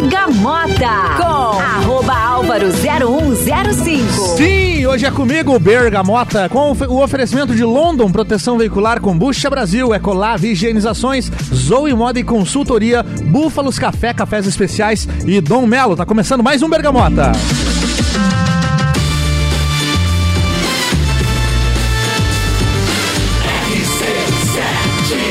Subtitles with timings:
[0.00, 4.36] Bergamota com arroba álvaro 0105.
[4.36, 10.52] Sim, hoje é comigo, Bergamota, com o oferecimento de London, proteção veicular, Combucha Brasil, Ecolave,
[10.52, 15.96] higienizações, Zoe Moda e consultoria, Búfalos Café, cafés especiais e Dom Melo.
[15.96, 17.32] Tá começando mais um Bergamota.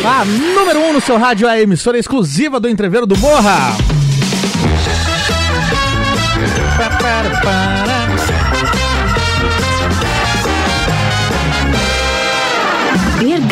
[0.03, 3.77] A número 1 um no seu rádio é a emissora exclusiva do Entreveiro do Morra.
[6.77, 7.96] Ba-ba-da-ba-da.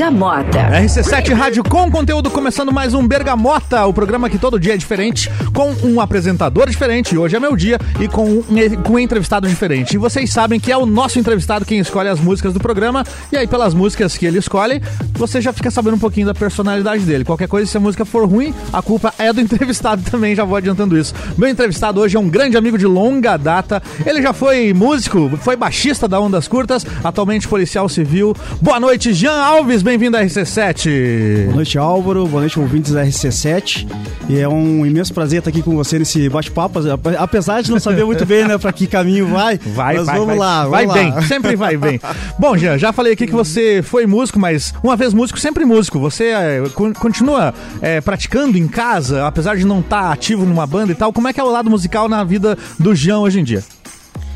[0.05, 0.69] Bergamota.
[0.69, 5.31] RC7 Rádio com conteúdo começando mais um Bergamota, o programa que todo dia é diferente,
[5.51, 8.43] com um apresentador diferente, hoje é meu dia, e com um,
[8.83, 9.95] com um entrevistado diferente.
[9.95, 13.37] E vocês sabem que é o nosso entrevistado quem escolhe as músicas do programa, e
[13.37, 14.79] aí pelas músicas que ele escolhe,
[15.13, 17.25] você já fica sabendo um pouquinho da personalidade dele.
[17.25, 20.55] Qualquer coisa, se a música for ruim, a culpa é do entrevistado também, já vou
[20.55, 21.15] adiantando isso.
[21.35, 25.55] Meu entrevistado hoje é um grande amigo de longa data, ele já foi músico, foi
[25.55, 28.35] baixista da Ondas Curtas, atualmente policial civil.
[28.61, 31.45] Boa noite, Jean Alves, bem-vindo à RC7.
[31.45, 32.27] Boa noite, Álvaro.
[32.27, 33.87] Boa noite, ouvintes da RC7.
[34.29, 36.79] E é um imenso prazer estar aqui com você nesse bate-papo.
[37.17, 39.57] Apesar de não saber muito bem, né, para que caminho vai.
[39.75, 40.57] Vai, mas vai, vamos vai, lá.
[40.65, 40.93] Vamos vai lá.
[40.93, 41.99] bem, sempre vai bem.
[42.37, 45.99] Bom, Jean, já falei aqui que você foi músico, mas uma vez músico, sempre músico.
[45.99, 50.91] Você é, con- continua é, praticando em casa, apesar de não estar ativo numa banda
[50.91, 51.11] e tal.
[51.11, 53.63] Como é que é o lado musical na vida do Jean hoje em dia?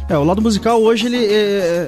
[0.09, 1.87] É, o lado musical hoje ele é,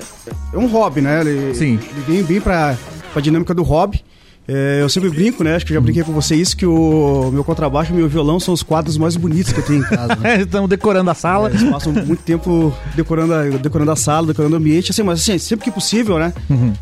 [0.54, 1.22] é um hobby, né?
[1.22, 1.80] Ele, Sim.
[1.92, 2.78] Ele vem bem pra,
[3.12, 4.04] pra dinâmica do hobby.
[4.48, 5.56] É, eu sempre brinco, né?
[5.56, 8.40] Acho que eu já brinquei com você isso, que o meu contrabaixo e meu violão
[8.40, 10.16] são os quadros mais bonitos que eu tenho em casa.
[10.16, 10.42] Né?
[10.42, 11.50] Estamos decorando a sala.
[11.50, 15.38] Eles passam muito tempo decorando a, decorando a sala, decorando o ambiente, assim, mas assim,
[15.38, 16.34] sempre que possível, né?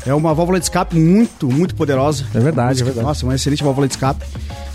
[0.06, 2.24] É uma válvula de escape muito, muito poderosa.
[2.34, 3.06] É verdade, é verdade.
[3.06, 4.24] Nossa, uma excelente válvula de escape.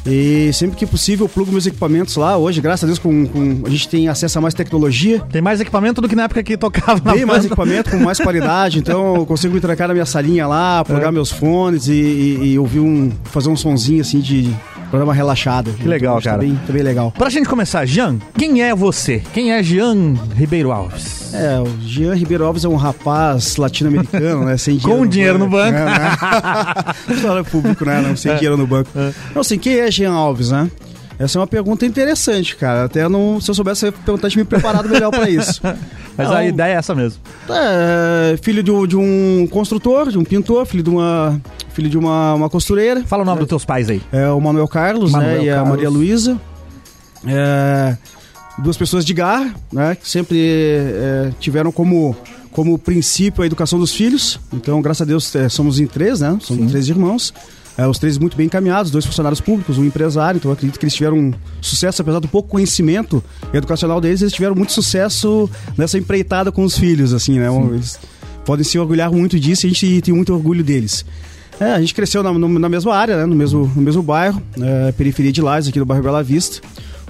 [0.06, 2.38] E sempre que possível eu plugo meus equipamentos lá.
[2.38, 5.20] Hoje, graças a Deus, com, com- a gente tem acesso a mais tecnologia.
[5.32, 8.20] Tem mais equipamento do que na época que tocava na Bem mais equipamento, com mais
[8.20, 8.78] qualidade.
[8.80, 11.12] Então eu consigo me trancar na minha salinha lá, plugar É.
[11.12, 13.12] meus fones e, e- e ouvir um.
[13.24, 14.54] fazer um sonzinho assim de.
[15.04, 15.72] Uma relaxada.
[15.72, 16.38] Que legal, cara.
[16.38, 17.12] bem, tá bem legal.
[17.12, 19.22] Pra gente começar, Jean, quem é você?
[19.34, 21.34] Quem é Jean Ribeiro Alves?
[21.34, 24.58] É, o Jean Ribeiro Alves é um rapaz latino-americano, né?
[24.58, 25.00] Sem dinheiro.
[25.04, 25.78] Com dinheiro no banco.
[25.78, 26.94] É, né?
[27.08, 28.02] Funcionário público, né?
[28.02, 28.90] Não, sem dinheiro no banco.
[29.34, 30.70] Não, assim, quem é Jean Alves, né?
[31.18, 32.86] Essa é uma pergunta interessante, cara.
[32.86, 35.62] Até não, se eu soubesse, eu ia perguntar, tinha me preparado melhor pra isso.
[36.18, 37.22] Mas a ideia é essa mesmo.
[37.50, 41.40] É, filho de, de um construtor, de um pintor, filho de uma,
[41.76, 43.04] filho de uma, uma costureira.
[43.06, 44.02] Fala o nome dos teus pais aí.
[44.12, 45.44] É o Manuel Carlos, Manuel né?
[45.44, 45.70] E a Carlos.
[45.70, 46.42] Maria Luísa.
[47.28, 47.98] É,
[48.60, 49.96] duas pessoas de garra, né?
[49.96, 52.16] Que sempre é, tiveram como,
[52.52, 54.40] como princípio a educação dos filhos.
[54.54, 56.38] Então, graças a Deus, é, somos em três, né?
[56.42, 56.70] Somos Sim.
[56.70, 57.34] três irmãos.
[57.78, 60.38] É, os três muito bem encaminhados, dois funcionários públicos, um empresário.
[60.38, 63.22] Então, eu acredito que eles tiveram um sucesso, apesar do pouco conhecimento
[63.54, 67.48] educacional deles, eles tiveram muito sucesso nessa empreitada com os filhos, assim, né?
[67.74, 68.00] Eles
[68.46, 71.04] podem se orgulhar muito disso e a gente tem muito orgulho deles.
[71.60, 73.26] É, a gente cresceu na, na mesma área, né?
[73.26, 76.62] no, mesmo, no mesmo bairro, é, periferia de Lages, aqui do bairro Bela Vista.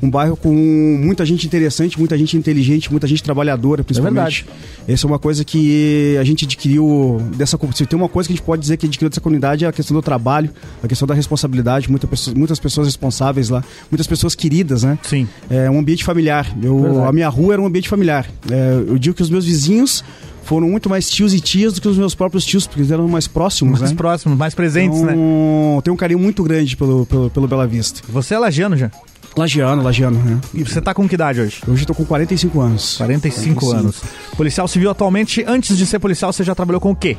[0.04, 4.46] Um bairro com muita gente interessante, muita gente inteligente, muita gente trabalhadora, principalmente.
[4.86, 8.36] Essa é uma coisa que a gente adquiriu dessa se tem uma coisa que a
[8.36, 10.50] gente pode dizer que adquiriu dessa comunidade é a questão do trabalho,
[10.84, 15.00] a questão da responsabilidade, muita pessoa- muitas pessoas responsáveis lá, muitas pessoas queridas, né?
[15.02, 15.28] Sim.
[15.50, 16.54] É um ambiente familiar.
[16.62, 18.30] Eu, a minha rua era um ambiente familiar.
[18.52, 20.04] É, eu digo que os meus vizinhos
[20.46, 23.08] foram muito mais tios e tias do que os meus próprios tios, porque eles eram
[23.08, 23.98] mais próximos, Mais né?
[23.98, 25.12] próximos, mais presentes, né?
[25.14, 28.02] então, Tenho um carinho muito grande pelo, pelo, pelo Bela Vista.
[28.10, 28.92] Você é lagiano, Jean.
[29.36, 30.40] Lagiano, Lagiano, né?
[30.54, 31.62] E você tá com que idade hoje?
[31.68, 32.96] Hoje eu tô com 45 anos.
[32.96, 33.72] 45, 45.
[33.74, 34.02] anos.
[34.38, 37.18] Policial civil atualmente, antes de ser policial, você já trabalhou com o quê?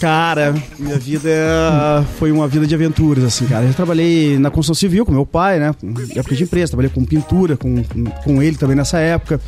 [0.00, 3.66] Cara, minha vida é- foi uma vida de aventuras, assim, cara.
[3.66, 5.74] Eu trabalhei na construção civil com meu pai, né?
[6.14, 9.38] Época de empresa, trabalhei com pintura, com, com, com ele também nessa época.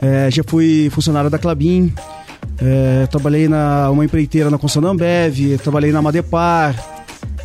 [0.00, 1.92] É, já fui funcionário da Clabin.
[2.62, 6.74] É, trabalhei na uma empreiteira na construção da Ambev, trabalhei na Madepar.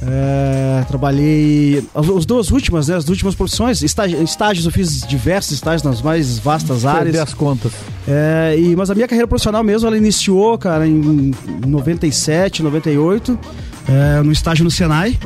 [0.02, 1.84] É, trabalhei.
[1.96, 2.96] As, as duas últimas, né?
[2.98, 7.04] As últimas profissões, estágio- estágios, eu fiz diversos estágios nas mais vastas áreas.
[7.06, 7.72] Perder as contas.
[8.08, 11.32] É, e, mas a minha carreira profissional mesmo, ela iniciou, cara, em
[11.66, 13.40] 97, 98,
[13.88, 15.18] é, no estágio no Senai.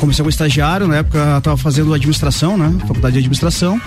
[0.00, 2.72] Comecei como estagiário, na época eu tava fazendo administração, né?
[2.86, 3.80] Faculdade de administração.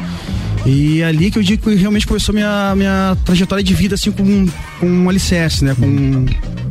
[0.65, 4.11] E é ali que eu digo que realmente começou minha, minha trajetória de vida, assim,
[4.11, 4.47] com,
[4.79, 5.75] com um alicerce, né?
[5.79, 6.25] Com,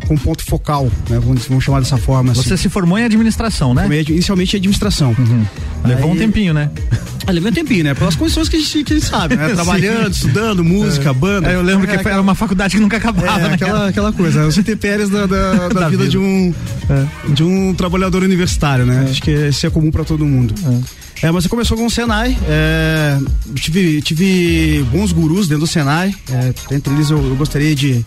[0.07, 1.19] com um ponto focal, né?
[1.19, 2.33] Vamos, vamos chamar dessa forma.
[2.33, 2.43] Assim.
[2.43, 3.83] Você se formou em administração, né?
[3.83, 5.15] Formei Inicialmente em administração.
[5.85, 6.71] Levou um Aí- tempinho, né?
[7.27, 7.95] Ah, levei um tempinho, né?
[7.95, 9.51] Pelas condições que a gente, que a gente sabe, né?
[9.55, 11.53] Trabalhando, estudando, música, banda.
[11.53, 13.55] É, eu lembro que É, foi- era uma faculdade que nunca acabava, É, né?
[13.55, 16.09] aquela, aquela coisa, os intempéries da, da, da Da vida, vida.
[16.09, 16.53] de um
[17.29, 19.07] de um trabalhador universitário, né?
[19.11, 20.55] Acho que isso é comum pra todo mundo.
[20.65, 20.79] É,
[21.33, 22.37] mas começou com o Senai.
[22.49, 23.19] É,
[23.55, 26.15] tive, tive bons gurus dentro do Senai.
[26.31, 28.03] É, entre eles eu, eu, gostaria de,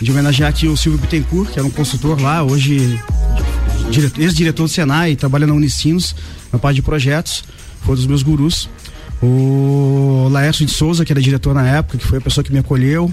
[0.00, 3.00] de homenagear aqui o Silvio Bittencourt, que era um consultor lá, hoje
[4.18, 6.14] ex-diretor do Senai, trabalha na Unicinos,
[6.52, 7.42] na parte de projetos.
[7.80, 8.68] Foi um dos meus gurus.
[9.20, 12.58] O Laércio de Souza, que era diretor na época, que foi a pessoa que me
[12.58, 13.12] acolheu.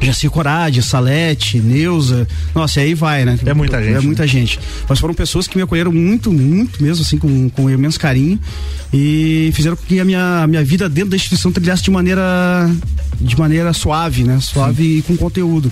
[0.00, 2.26] Jaci Corade, Salete, Neuza.
[2.54, 3.38] Nossa, e aí vai, né?
[3.44, 3.96] É muita gente.
[3.96, 4.28] É muita né?
[4.28, 4.58] gente.
[4.88, 8.38] Mas foram pessoas que me acolheram muito, muito mesmo, assim, com, com imenso carinho.
[8.92, 12.70] E fizeram com que a minha, a minha vida dentro da instituição trilhasse de maneira,
[13.20, 14.38] de maneira suave, né?
[14.40, 14.98] Suave Sim.
[14.98, 15.70] e com conteúdo.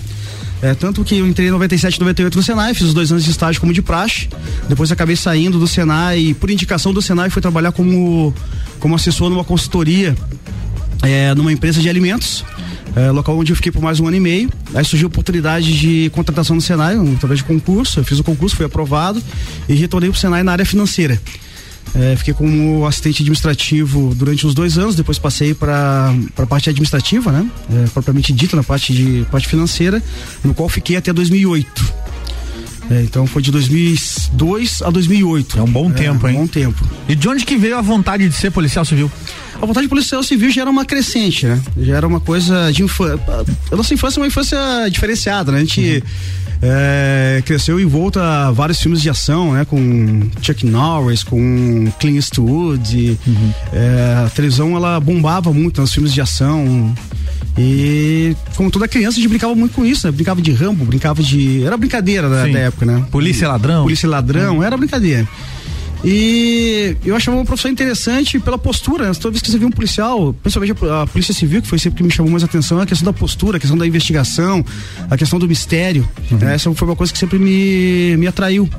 [0.61, 3.31] É, tanto que eu entrei em 97, 98 no Senai, fiz os dois anos de
[3.31, 4.27] estágio como de praxe.
[4.67, 8.33] Depois acabei saindo do Senai, por indicação do Senai, fui trabalhar como,
[8.77, 10.15] como assessor numa consultoria
[11.01, 12.43] é, numa empresa de alimentos
[12.99, 14.49] é, local onde eu fiquei por mais um ano e meio.
[14.73, 17.99] Aí surgiu a oportunidade de contratação no Senai, através de concurso.
[17.99, 19.21] Eu fiz o concurso, fui aprovado
[19.67, 21.19] e retornei para o Senai na área financeira.
[21.95, 27.31] É, fiquei como assistente administrativo durante uns dois anos, depois passei para a parte administrativa,
[27.31, 27.49] né?
[27.71, 30.01] É, propriamente dita, na parte de parte financeira,
[30.43, 32.09] no qual fiquei até 2008.
[32.91, 35.59] É, então foi de 2002 a 2008.
[35.59, 36.35] É um bom tempo, hein?
[36.35, 36.83] Um bom tempo.
[37.07, 39.11] E de onde que veio a vontade de ser policial civil?
[39.61, 41.61] A vontade de policial civil já era uma crescente, né?
[41.77, 43.19] Já era uma coisa de infância.
[43.71, 44.57] A nossa infância é uma infância
[44.89, 45.57] diferenciada, né?
[45.57, 46.59] A gente uhum.
[46.61, 49.65] é, cresceu envolto a vários filmes de ação, né?
[49.65, 53.17] Com Chuck Norris, com Clint Eastwood.
[53.27, 53.53] Uhum.
[53.73, 56.95] é, a televisão, ela bombava muito nos filmes de ação.
[57.57, 60.11] E como toda criança, a gente brincava muito com isso, né?
[60.13, 61.63] Brincava de rambo, brincava de.
[61.65, 63.05] Era brincadeira da, da época, né?
[63.11, 63.83] Polícia e ladrão.
[63.83, 64.63] Polícia e ladrão, uhum.
[64.63, 65.27] era brincadeira.
[66.03, 69.07] E eu achava uma profissão interessante pela postura.
[69.07, 69.13] Né?
[69.13, 71.97] Toda vez que você vê um policial, principalmente a, a, Polícia Civil, que foi sempre
[71.97, 74.63] que me chamou mais atenção, a questão da postura, a questão da investigação,
[75.09, 76.07] a questão do mistério.
[76.31, 76.37] Uhum.
[76.37, 76.55] Né?
[76.55, 78.69] Essa foi uma coisa que sempre me, me atraiu.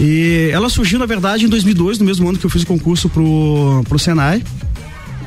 [0.00, 3.08] E ela surgiu, na verdade, em 2002, no mesmo ano que eu fiz o concurso
[3.08, 4.42] pro, pro Senai.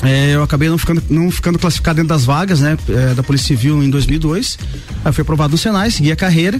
[0.04, 3.48] É, eu acabei não ficando, não ficando classificado dentro das vagas, né, é, da Polícia
[3.48, 4.58] Civil em 2002.
[5.06, 6.60] Aí fui aprovado no Senai, segui a carreira.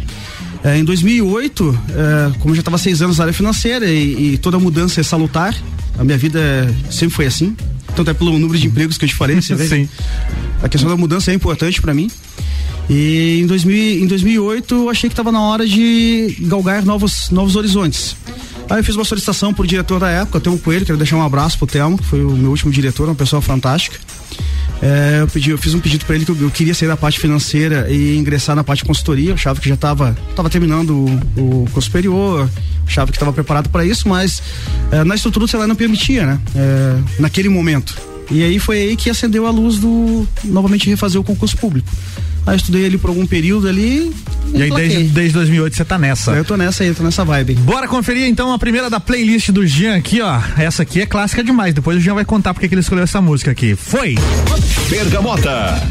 [0.64, 4.38] É, em 2008, é, como eu já estava seis anos na área financeira e, e,
[4.38, 5.56] toda mudança é salutar,
[5.98, 6.40] a minha vida
[6.90, 7.56] sempre foi assim.
[7.96, 9.68] Tanto é pelo número de empregos que eu te falei, você vê.
[9.68, 9.90] Sim.
[10.62, 12.10] A questão da mudança é importante para mim.
[12.90, 17.56] E em, 2000, em 2008 eu achei que estava na hora de galgar novos, novos
[17.56, 18.16] horizontes.
[18.70, 21.24] Aí eu fiz uma solicitação pro diretor da época, o Telmo Coelho, quero deixar um
[21.24, 23.98] abraço pro Telmo, que foi o meu último diretor, uma pessoa fantástica.
[24.82, 26.98] É, eu, pedi, eu fiz um pedido para ele que eu, eu, queria sair da
[26.98, 29.30] parte financeira e ingressar na parte de consultoria.
[29.30, 31.06] Eu achava que já estava tava terminando
[31.38, 32.50] o, o curso superior,
[32.88, 34.42] achava que estava preparado para isso, mas
[34.92, 36.40] é, na estrutura do celular não permitia, né?
[36.56, 37.96] É, naquele momento.
[38.32, 41.90] E aí foi aí que acendeu a luz do novamente refazer o concurso público.
[42.46, 44.12] Aí estudei ali por algum período ali.
[44.54, 46.32] E, aí desde, desde 2008 você tá nessa.
[46.32, 47.56] Eu tô nessa aí, tô nessa vibe.
[47.56, 50.42] Bora conferir então a primeira da playlist do Jean aqui, ó.
[50.58, 51.74] Essa aqui é clássica demais.
[51.74, 53.76] Depois o Jean vai contar porque que ele escolheu essa música aqui.
[53.76, 54.16] Foi!
[54.90, 55.82] Bergamota.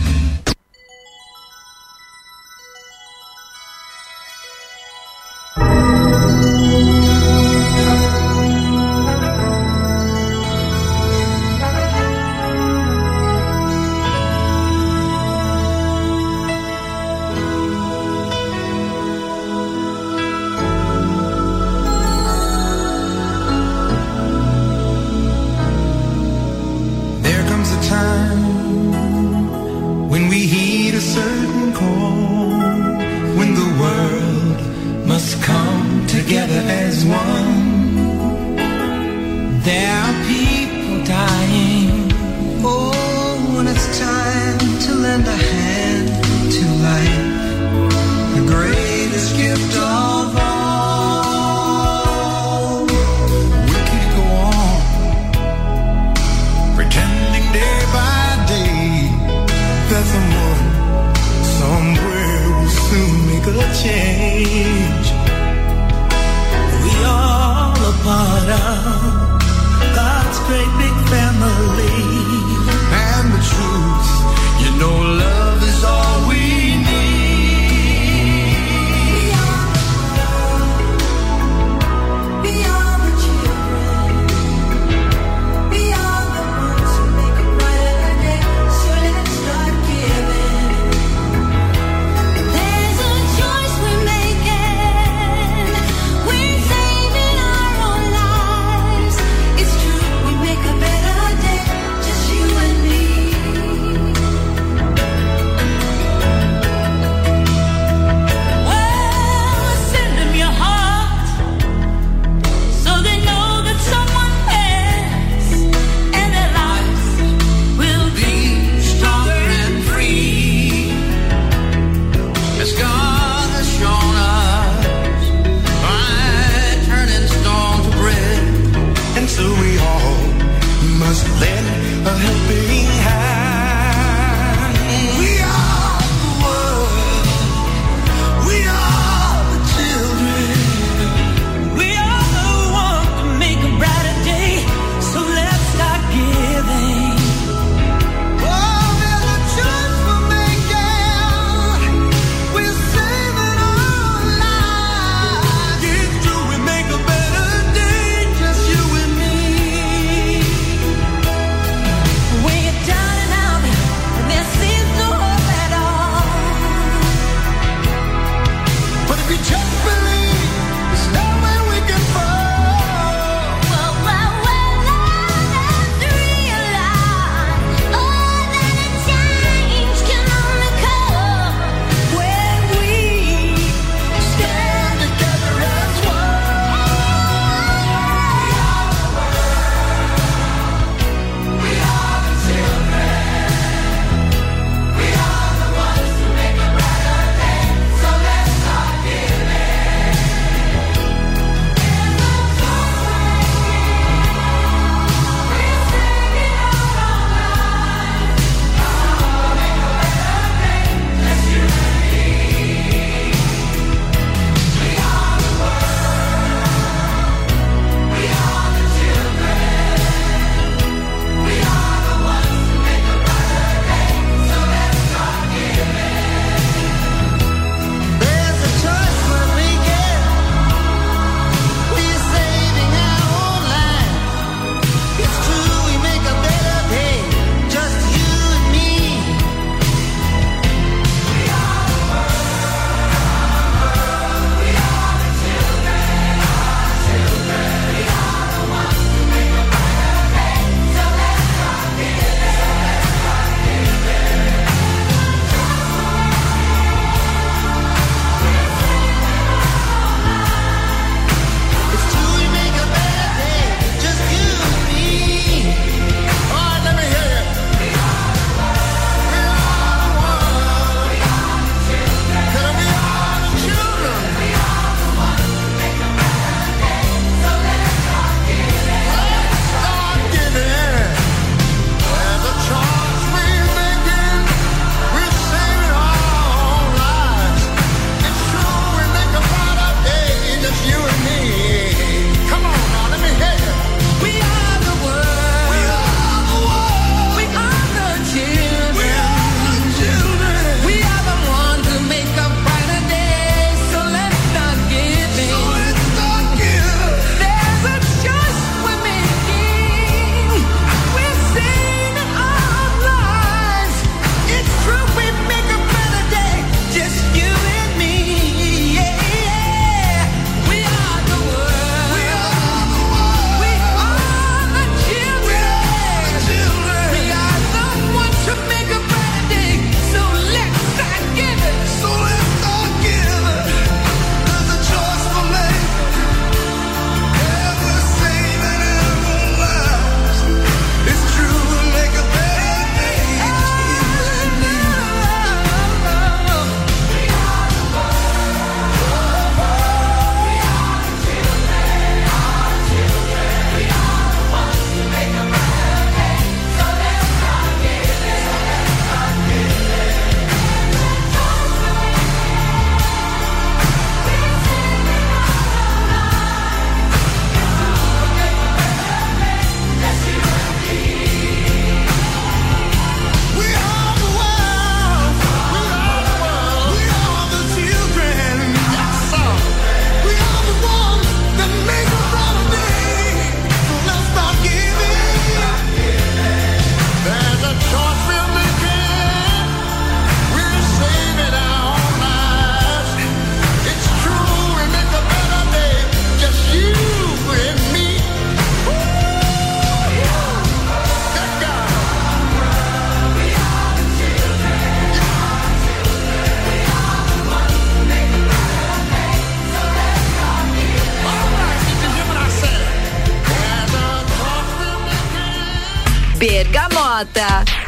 [417.40, 417.79] Bergamota.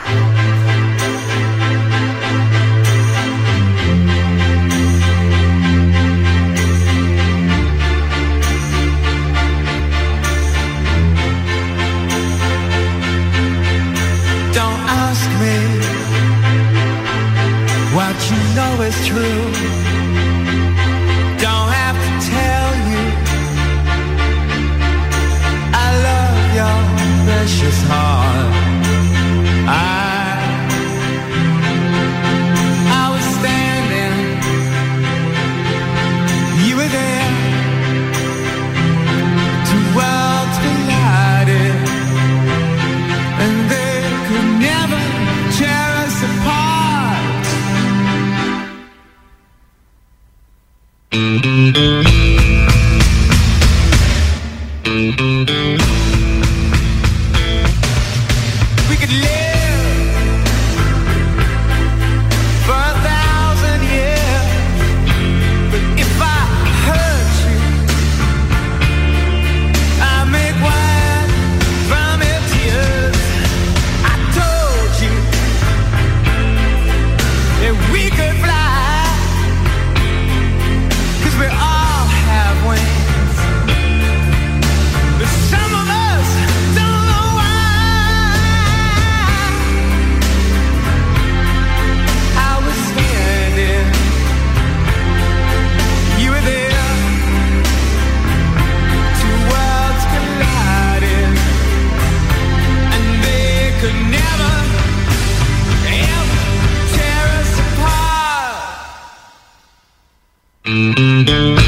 [110.64, 111.61] Música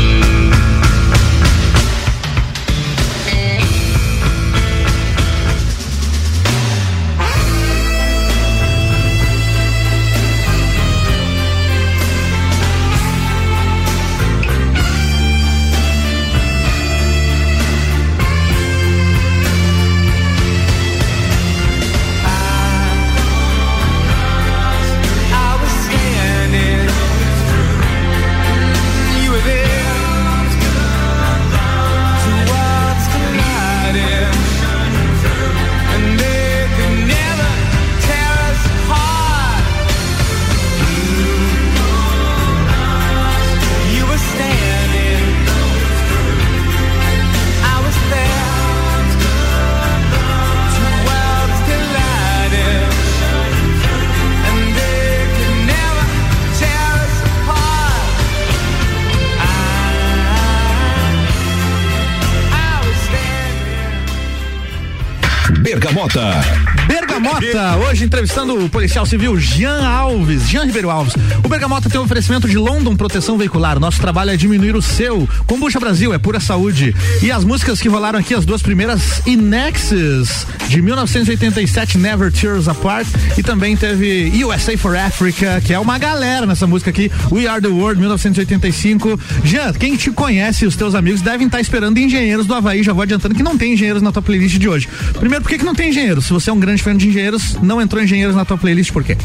[68.05, 71.14] entrevistando o policial civil Jean Alves, Jean Ribeiro Alves.
[71.43, 73.81] O Bergamota tem um oferecimento de London Proteção Veicular.
[73.81, 75.29] Nosso trabalho é diminuir o seu.
[75.47, 76.95] Combucha Brasil é pura saúde.
[77.23, 83.07] E as músicas que rolaram aqui, as duas primeiras, Inexes, de 1987, Never Tears Apart.
[83.38, 87.61] E também teve USA for Africa, que é uma galera nessa música aqui, We Are
[87.61, 89.19] the World, 1985.
[89.45, 92.83] Jean, quem te conhece, os teus amigos, devem estar esperando engenheiros do Havaí.
[92.83, 94.88] Já vou adiantando que não tem engenheiros na tua playlist de hoje.
[95.19, 96.27] Primeiro, por que, que não tem engenheiros?
[96.27, 99.04] Se você é um grande fã de engenheiros, não entrou engenheiros na tua playlist, por
[99.04, 99.16] quê?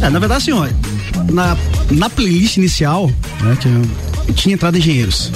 [0.00, 0.68] É, na verdade, assim, ó,
[1.32, 1.56] na,
[1.90, 3.82] na playlist inicial, né, que eu,
[4.28, 5.32] eu tinha entrado engenheiros.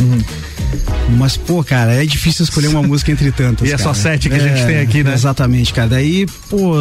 [1.18, 3.68] Mas, pô, cara, é difícil escolher uma música entre tantas.
[3.68, 3.94] E é só cara.
[3.94, 5.12] sete que a gente tem aqui, né?
[5.12, 5.88] Exatamente, cara.
[5.88, 6.74] Daí, pô,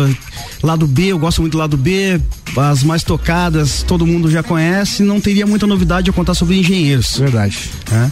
[0.64, 2.20] lado B, eu gosto muito do lado B,
[2.56, 7.18] as mais tocadas, todo mundo já conhece, não teria muita novidade a contar sobre engenheiros.
[7.18, 7.58] Verdade.
[7.92, 8.12] né?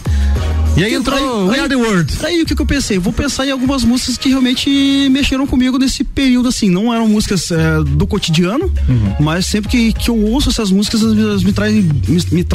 [0.76, 1.18] E aí entrou
[1.50, 2.12] Aí- Are the World.
[2.22, 2.98] Aí o que, que eu pensei?
[2.98, 6.70] Vou pensar em algumas músicas que realmente mexeram comigo nesse período, assim.
[6.70, 9.14] Não eram músicas eh, do cotidiano, Uhum.
[9.20, 12.46] mas sempre que, que eu ouço essas músicas, elas me, traem, me, me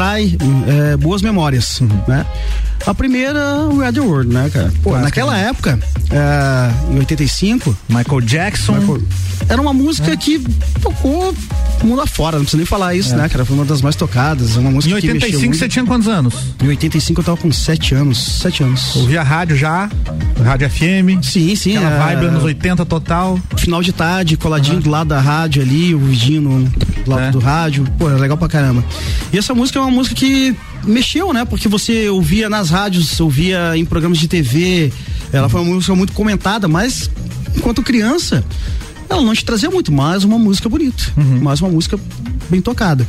[0.68, 1.90] eh, boas memórias, Uhum.
[2.08, 2.26] né?
[2.86, 4.72] A primeira, We Are the World, né, cara?
[4.84, 5.80] Pô, naquela época,
[6.12, 9.00] eh, em 85, Michael Jackson.
[9.50, 10.18] era uma música É.
[10.18, 10.40] que
[10.82, 11.34] tocou
[11.84, 13.44] mundo afora, não precisa nem falar isso, né, cara?
[13.46, 15.58] Foi uma das mais tocadas, uma Em música mexeu 85 muito.
[15.58, 16.34] você tinha quantos anos?
[16.64, 18.96] Em 85 eu tava com 7 anos, 7 anos.
[18.98, 19.90] Ouvia rádio já,
[20.44, 21.24] rádio FM.
[21.24, 21.78] Sim, sim.
[21.78, 23.40] Aquela é, vibe anos 80 total.
[23.58, 26.70] final de tarde, coladinho do lado da rádio ali, o vidinho
[27.04, 27.32] do lado É.
[27.32, 27.86] do rádio.
[27.98, 28.84] Pô, era legal pra caramba.
[29.34, 31.46] E essa música é uma música que mexeu, né?
[31.46, 34.92] Porque você ouvia nas rádios, ouvia em programas de TV.
[35.34, 37.10] Ela foi uma música muito comentada, mas
[37.56, 38.44] enquanto criança,
[39.10, 41.42] ela não te trazia muito, mais uma música bonita, Uhum.
[41.42, 42.00] mais uma música
[42.50, 43.06] bem tocada.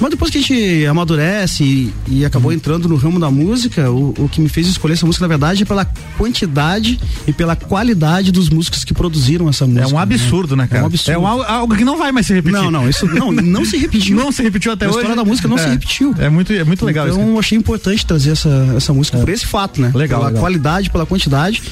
[0.00, 4.14] Mas depois que a gente amadurece e, e acabou entrando no ramo da música, o,
[4.18, 5.84] o que me fez escolher essa música, na verdade, é pela
[6.16, 9.84] quantidade e pela qualidade dos músicos que produziram essa música.
[9.84, 10.80] É um absurdo, né, cara?
[10.80, 11.14] É um absurdo.
[11.14, 12.58] É um al- algo que não vai mais se repetir.
[12.58, 14.16] Não, não, isso não, não se repetiu.
[14.20, 14.98] Não se repetiu até A hoje.
[14.98, 15.70] história da música não se É.
[15.70, 16.14] repetiu.
[16.18, 17.30] É muito, é muito legal então isso.
[17.30, 19.90] eu achei importante trazer essa, essa música por esse fato, né?
[19.94, 20.40] Legal, Pela legal.
[20.42, 21.62] qualidade, pela quantidade.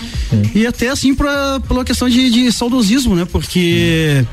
[0.54, 3.24] E até assim pra, pela questão de, de saudosismo, né?
[3.30, 4.24] Porque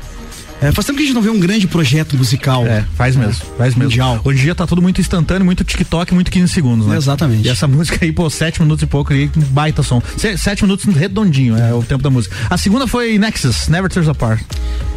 [0.60, 2.66] é, faz tempo que a gente não vê um grande projeto musical.
[2.66, 3.90] É, faz mesmo, faz mesmo.
[3.90, 4.20] Mundial.
[4.24, 6.96] Hoje em dia tá tudo muito instantâneo, muito TikTok, muito 15 segundos, né?
[6.96, 7.46] Exatamente.
[7.46, 10.02] E essa música aí, pô, 7 minutos e pouco aí, baita som.
[10.36, 12.34] 7 minutos redondinho, é o tempo da música.
[12.48, 14.42] A segunda foi Nexus, Never Tears Apart.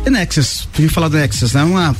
[0.06, 1.63] E Nexus, tu ia falar do Nexus, né?
[1.63, 1.95] Uma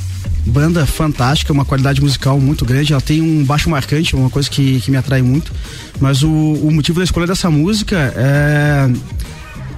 [0.46, 2.92] banda fantástica, uma qualidade musical muito grande.
[2.92, 5.52] Ela tem um baixo marcante, uma coisa que, que me atrai muito.
[6.00, 8.90] Mas o, o motivo da escolha dessa música é.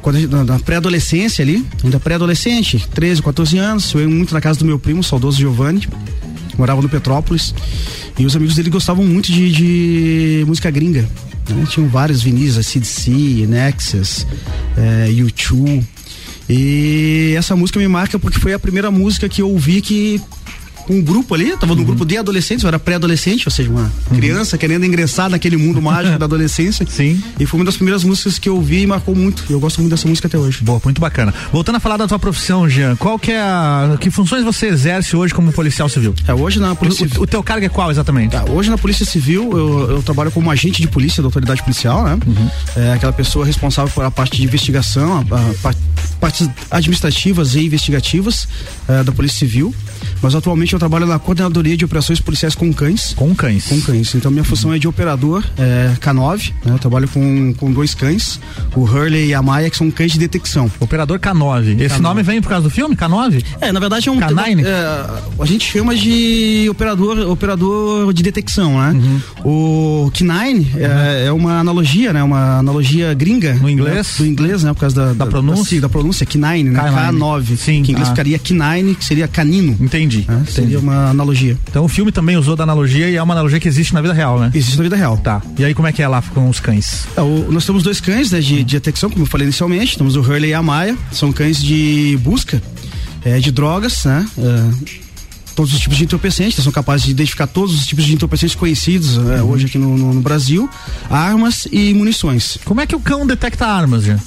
[0.02, 4.40] Quando gente- na, na pré-adolescência ali, ainda pré-adolescente, 13, 14 anos, eu ia muito na
[4.40, 5.86] casa do meu primo, saudoso Giovanni,
[6.58, 7.54] morava no Petrópolis,
[8.18, 11.08] e os amigos dele gostavam muito de, de música gringa.
[11.48, 11.64] né?
[11.70, 14.26] Tinham vários vinis, a CDC, Nexus,
[14.76, 15.82] é, U2.
[16.48, 20.20] E essa música me marca porque foi a primeira música que eu ouvi que
[20.88, 24.58] um grupo ali, tava num grupo de adolescentes, eu era pré-adolescente, ou seja, uma criança
[24.58, 26.86] querendo ingressar naquele mundo mágico da adolescência.
[26.88, 27.22] Sim.
[27.38, 29.44] E foi uma das primeiras músicas que eu ouvi e marcou muito.
[29.50, 30.58] Eu gosto muito dessa música até hoje.
[30.62, 31.32] Boa, muito bacana.
[31.52, 33.96] Voltando a falar da tua profissão, Jean, qual que é a.
[34.00, 36.14] Que funções você exerce hoje como policial civil?
[36.26, 38.32] É, hoje na Polícia o- o teu cargo é qual exatamente?
[38.32, 42.04] Tá, hoje na Polícia Civil eu, eu trabalho como agente de polícia da autoridade policial,
[42.04, 42.18] né?
[42.76, 45.74] É aquela pessoa responsável por a parte de investigação, a, a par-
[46.20, 48.48] partes administrativas e investigativas
[48.88, 49.74] eh, da Polícia Civil.
[50.20, 53.14] Mas atualmente eu trabalho na coordenadoria de operações policiais com cães.
[53.14, 53.66] Com cães.
[53.66, 54.14] Com cães.
[54.14, 56.72] Então minha função é de operador é, K9, né?
[56.72, 58.40] Eu trabalho com, com dois cães,
[58.74, 60.70] o Hurley e a Maia, que são cães de detecção.
[60.80, 61.80] Operador K9.
[61.80, 62.00] Esse K9.
[62.00, 62.96] nome vem por causa do filme?
[62.96, 63.44] K9?
[63.60, 64.18] É, na verdade é um.
[64.18, 64.62] Canine?
[64.64, 65.06] é,
[65.38, 68.92] a gente chama de operador, operador de detecção, né?
[68.92, 70.06] Uhum.
[70.06, 72.22] O K9 é, é uma analogia, né?
[72.22, 73.54] Uma analogia gringa.
[73.54, 74.18] No inglês?
[74.18, 74.24] né?
[74.24, 74.72] Do inglês, né?
[74.72, 75.64] Por causa da, Da pronúncia?
[75.64, 76.80] sim, Da, pronúncia, K9, né?
[76.80, 77.12] K9.
[77.12, 77.56] K9.
[77.56, 78.10] Sim, Que em inglês ah.
[78.10, 79.76] ficaria K9, que seria canino.
[79.80, 80.24] Entendi.
[80.28, 80.42] né?
[80.48, 80.61] entendi.
[80.62, 81.56] Seria uma analogia.
[81.68, 84.12] Então o filme também usou da analogia e é uma analogia que existe na vida
[84.14, 84.50] real, né?
[84.54, 85.16] Existe na vida real.
[85.18, 85.42] Tá.
[85.58, 87.04] E aí como é que é lá com os cães?
[87.16, 89.96] É, o- nós temos dois cães né, de, de detecção, como eu falei inicialmente.
[89.96, 90.96] Temos o Hurley e a Maia.
[91.10, 92.62] São cães de busca
[93.24, 94.26] é, de drogas, né?
[94.38, 95.02] É,
[95.54, 98.54] todos os tipos de entorpecentes, eles são capazes de identificar todos os tipos de entorpecentes
[98.56, 100.68] conhecidos é, hoje aqui no, no- no Brasil,
[101.10, 102.56] armas e munições.
[102.64, 104.18] Como é que o cão detecta armas, Jean?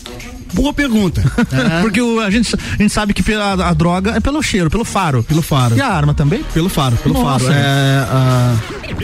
[0.53, 1.21] Boa pergunta.
[1.55, 4.69] É, Porque o- a, gente, a gente sabe que pela, a droga é pelo cheiro,
[4.69, 5.23] pelo faro.
[5.23, 5.75] pelo faro.
[5.77, 6.43] E a arma também?
[6.53, 7.45] Pelo faro, pelo Nossa.
[7.45, 7.53] faro.
[7.53, 8.55] É, a-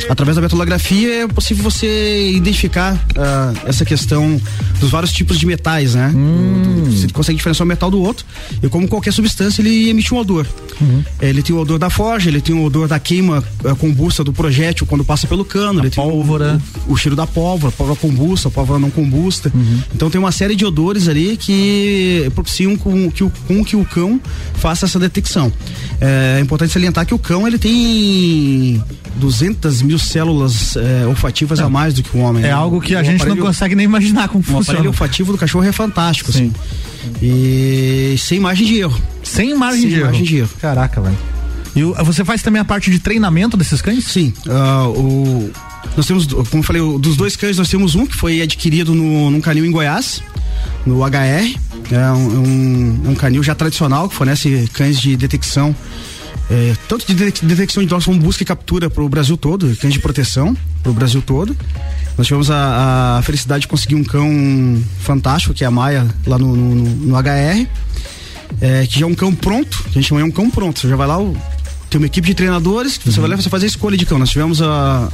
[0.09, 4.39] através da metalografia é possível você identificar ah, essa questão
[4.79, 6.11] dos vários tipos de metais, né?
[6.13, 6.83] Hum.
[6.89, 8.25] Você consegue diferenciar um metal do outro
[8.61, 10.45] e como qualquer substância ele emite um odor.
[10.79, 11.03] Uhum.
[11.21, 14.33] Ele tem o odor da forja, ele tem o odor da queima ah, combusta do
[14.33, 16.59] projétil quando passa pelo cano, ele tem o- pólvora.
[16.87, 19.51] o, o cheiro da pólvora, pólvora combusta, pólvora não combusta.
[19.53, 19.79] Uhum.
[19.95, 23.83] Então tem uma série de odores ali que propiciam com que o, com que o
[23.83, 24.19] cão
[24.55, 25.51] faça essa detecção.
[25.99, 28.81] É importante salientar que o cão ele tem
[29.15, 32.43] 200 mil células é, olfativas a mais do que o homem.
[32.43, 32.51] É né?
[32.53, 34.87] algo que a O gente não aparelho- consegue nem imaginar como O aparelho funciona.
[34.87, 36.51] olfativo do cachorro é fantástico, Sim.
[36.53, 37.17] assim.
[37.21, 38.99] E sem margem de erro.
[39.23, 40.05] Sem margem Sem de erro.
[40.05, 40.49] margem de erro.
[40.61, 41.17] Caraca, velho.
[41.75, 44.03] E o- você faz também a parte de treinamento desses cães?
[44.05, 45.49] Sim, ah, o,
[45.95, 48.93] nós temos, como eu falei, o- dos dois cães nós temos um que foi adquirido
[48.93, 50.21] no, num canil em Goiás,
[50.85, 51.55] no HR,
[51.91, 55.75] é um, um, um canil já tradicional que fornece cães de detecção,
[56.49, 59.75] é, tanto de detec- detecção de drogas como busca e captura para o Brasil todo,
[59.77, 61.55] cães de proteção para o Brasil todo.
[62.17, 64.27] Nós tivemos a, a felicidade de conseguir um cão
[64.99, 67.67] fantástico, que é a Maia, lá no, no, no- HR,
[68.59, 70.79] é, que já é um cão pronto, que a gente chama é um cão pronto.
[70.79, 71.35] Você já vai lá, o-
[71.89, 74.05] tem uma equipe de treinadores, que você vai lá e você faz a escolha de
[74.05, 74.17] cão.
[74.19, 75.09] Nós tivemos a, a-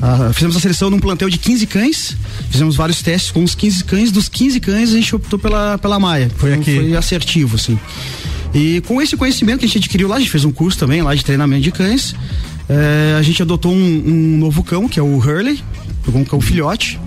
[0.00, 2.16] a- fizemos a seleção num plantel de 15 cães,
[2.50, 5.98] fizemos vários testes com os 15 cães, dos 15 cães a gente optou pela, pela
[6.00, 6.30] Maia.
[6.36, 6.74] Foi Então, aqui.
[6.76, 7.78] Foi assertivo, assim.
[8.54, 11.02] E com esse conhecimento que a gente adquiriu lá, a gente fez um curso também
[11.02, 12.14] lá de treinamento de cães,
[12.68, 15.62] é, a gente adotou um, um novo cão, que é o Hurley,
[16.04, 16.98] pegou um cão filhote,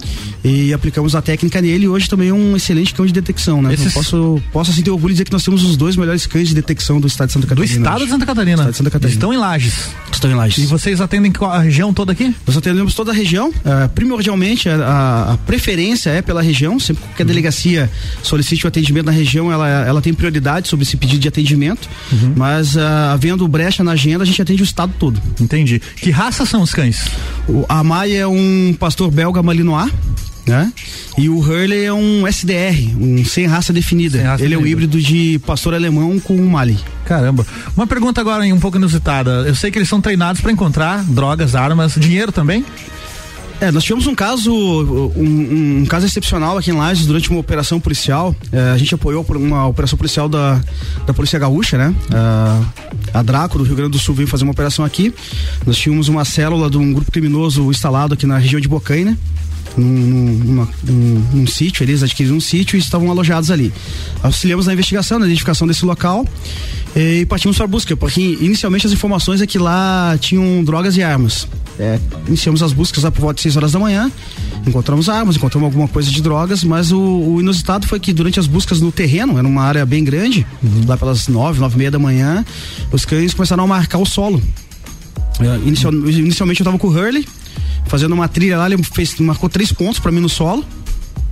[0.44, 3.74] e aplicamos a técnica nele e hoje também é um excelente cão de detecção, né?
[3.74, 6.26] Esses- Então, posso, posso assim ter orgulho de dizer que nós temos os dois melhores
[6.26, 7.78] cães de detecção do estado de Santa Do Catarina.
[7.78, 8.12] estado de.
[8.12, 8.54] Santa Catarina.
[8.56, 9.14] Estado de Santa Catarina.
[9.16, 9.90] Estão em Lages.
[10.12, 10.64] Estão em Lages.
[10.64, 12.36] E vocês atendem a região toda aqui?
[12.46, 13.52] Nós atendemos toda a região.
[13.66, 16.80] eh, primordialmente, a, a- a preferência é pela região.
[16.80, 17.90] Sempre que a delegacia
[18.22, 21.88] solicite o atendimento na região, ela, ela tem prioridade sobre esse pedido de atendimento.
[22.36, 25.22] Mas, ah, havendo brecha na agenda, a gente atende o estado todo.
[25.40, 25.82] Entendi.
[25.96, 27.06] Que raça são os cães?
[27.48, 29.92] O, a Maia é um pastor belga malinois.
[30.46, 30.72] Né?
[31.18, 34.18] E o Hurley é um SDR, um sem raça definida.
[34.18, 36.78] Sem raça Ele é um híbrido de pastor alemão com Mali.
[37.06, 37.46] Caramba.
[37.76, 39.44] Uma pergunta agora um pouco inusitada.
[39.48, 42.66] Eu sei que eles são treinados pra encontrar drogas, armas, dinheiro também?
[43.64, 44.54] É, nós tivemos um caso,
[45.16, 48.36] um, um caso excepcional aqui em Lages durante uma operação policial.
[48.52, 50.62] É, a gente apoiou uma operação policial da,
[51.06, 51.96] da Polícia Gaúcha, né?
[52.14, 52.62] Ah,
[53.14, 55.14] a Draco do Rio Grande do Sul veio fazer uma operação aqui.
[55.66, 59.12] Nós tínhamos uma célula de um grupo criminoso instalado aqui na região de Bocaina.
[59.12, 59.18] Num,
[59.78, 63.74] num, numa- num- num sítio, eles adquiriram um sítio e estavam alojados ali.
[64.22, 66.26] Auxiliamos na investigação, na identificação desse local
[66.96, 70.96] eh, e partimos para a busca, porque inicialmente as informações é que lá tinham drogas
[70.98, 71.48] e armas.
[71.80, 74.12] É, iniciamos as buscas lá por volta de 6 horas da manhã,
[74.68, 78.46] encontramos armas, encontramos alguma coisa de drogas, mas o, o inusitado foi que durante as
[78.46, 80.46] buscas no terreno, era uma área bem grande,
[80.86, 82.46] lá pelas 9, 9 e meia da manhã,
[82.92, 84.40] os cães começaram a marcar o solo.
[85.40, 87.28] É, inicial- inicialmente eu tava com o Hurley,
[87.86, 90.64] fazendo uma trilha lá, ele fez, marcou três pontos pra mim no solo.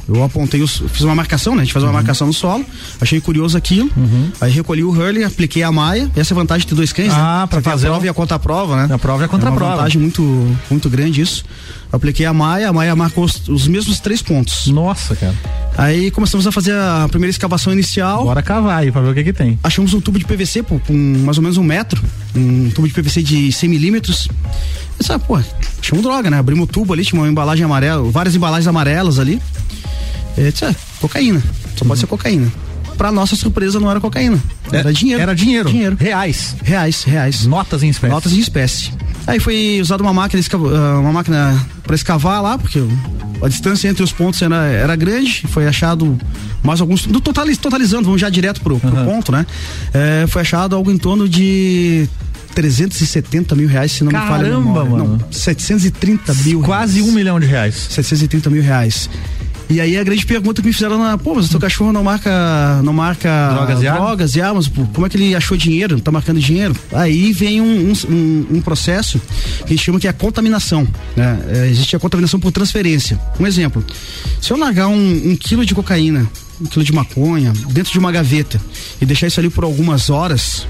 [0.10, 1.62] Eu apontei, os, fiz uma marcação, né?
[1.62, 2.66] A gente faz uma marcação no solo.
[3.00, 3.90] Achei curioso aquilo.
[4.42, 6.10] Aí recolhi o Hurley, apliquei a maia.
[6.16, 7.48] Essa é a vantagem de ter dois cães, Ah, né?
[7.48, 8.94] pra Você fazer a prova um- e a contra-prova, né?
[8.94, 9.66] A prova e a É contra-prova.
[9.72, 11.46] uma vantagem muito, muito grande isso.
[11.92, 14.68] Eu apliquei a maia, a maia marcou os, os mesmos três pontos.
[14.68, 15.36] Nossa, cara.
[15.78, 18.24] Aí começamos a fazer a primeira escavação inicial.
[18.24, 19.60] Bora cavar aí pra ver o que que tem.
[19.64, 22.02] Achamos um tubo de PVC pô, com mais ou menos um metro,
[22.36, 24.28] um tubo de PVC de 100 milímetros.
[25.28, 25.38] Pô,
[25.96, 26.38] um droga, né?
[26.38, 29.42] Abrimos o tubo ali, tinha uma embalagem amarela, várias embalagens amarelas ali.
[30.38, 31.42] E disse, é, cocaína,
[31.76, 32.52] só pode ser cocaína.
[32.98, 35.20] Pra nossa surpresa, não era cocaína, era dinheiro.
[35.20, 35.20] Uhum.
[35.20, 35.70] É, Era dinheiro.
[35.70, 35.98] Dinheiro.
[36.00, 36.56] Reais.
[36.64, 37.46] Reais, reais.
[37.46, 38.14] Notas em espécie.
[38.14, 38.92] Notas em espécie.
[39.28, 40.42] Aí foi usada uma máquina,
[40.76, 42.80] ah, uma máquina para escavar lá, porque
[43.42, 45.46] a distância entre os pontos era, era grande.
[45.50, 46.18] Foi achado
[46.64, 47.06] mais alguns.
[47.06, 49.06] Do totaliz- totalizando, vamos já direto pro, pro Aham.
[49.06, 49.46] ponto, né?
[49.94, 52.08] É, foi achado algo em torno de
[52.56, 54.90] 370 mil reais, se não me falha a Caramba, memória.
[54.92, 55.18] mano.
[55.22, 56.62] Não, 730 mil.
[56.62, 57.10] Quase reais.
[57.10, 57.76] um milhão de reais.
[57.90, 59.10] 730 mil reais.
[59.72, 62.04] E aí a grande pergunta que me fizeram na, pô, mas o teu cachorro não
[62.04, 66.00] marca, não marca Drogas e drogas e armas, pô, como é que ele achou dinheiro?
[66.02, 66.76] Tá marcando dinheiro?
[66.92, 69.20] Aí vem um, um, um- um processo
[69.60, 71.40] que a gente chama que é a contaminação, né?
[71.48, 73.18] É, existe a contaminação por transferência.
[73.40, 73.84] Um exemplo,
[74.42, 76.28] se eu largar um, um quilo de cocaína,
[76.60, 78.60] um quilo de maconha dentro de uma gaveta
[79.00, 80.68] e deixar isso ali por algumas horas,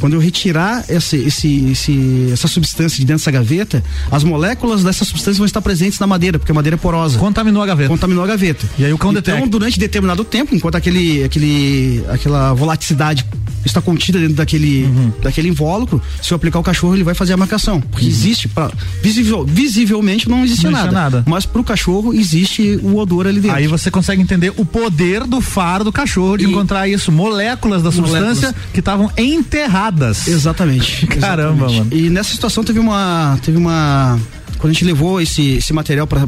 [0.00, 5.04] quando eu retirar esse, esse, esse- essa substância de dentro dessa gaveta, as moléculas dessa
[5.04, 7.18] substância vão estar presentes na madeira, porque a madeira é porosa.
[7.18, 7.88] Contaminou a gaveta.
[7.88, 8.68] Contaminou a gaveta.
[8.78, 9.48] E aí o cão então, detecta.
[9.48, 13.24] durante determinado tempo, enquanto aquele, aquele, aquela volaticidade
[13.64, 15.12] está contida dentro daquele, Uhum.
[15.22, 17.80] daquele invólucro, se eu aplicar o cachorro, ele vai fazer a marcação.
[17.80, 18.70] Porque existe, pra,
[19.02, 20.72] visível, visivelmente não existe Uhum.
[20.72, 21.24] Não existe nada, nada.
[21.26, 23.56] Mas pro cachorro existe o odor ali dentro.
[23.56, 27.82] Aí você consegue entender o poder do faro do cachorro de E- encontrar isso, moléculas
[27.82, 28.36] da Moléculas.
[28.38, 29.83] substância que estavam enterradas.
[30.28, 31.06] Exatamente.
[31.18, 31.94] Caramba, exatamente.
[31.94, 32.06] mano.
[32.06, 33.38] E nessa situação teve uma.
[33.42, 34.18] Teve uma.
[34.58, 36.20] Quando a gente levou esse, esse material para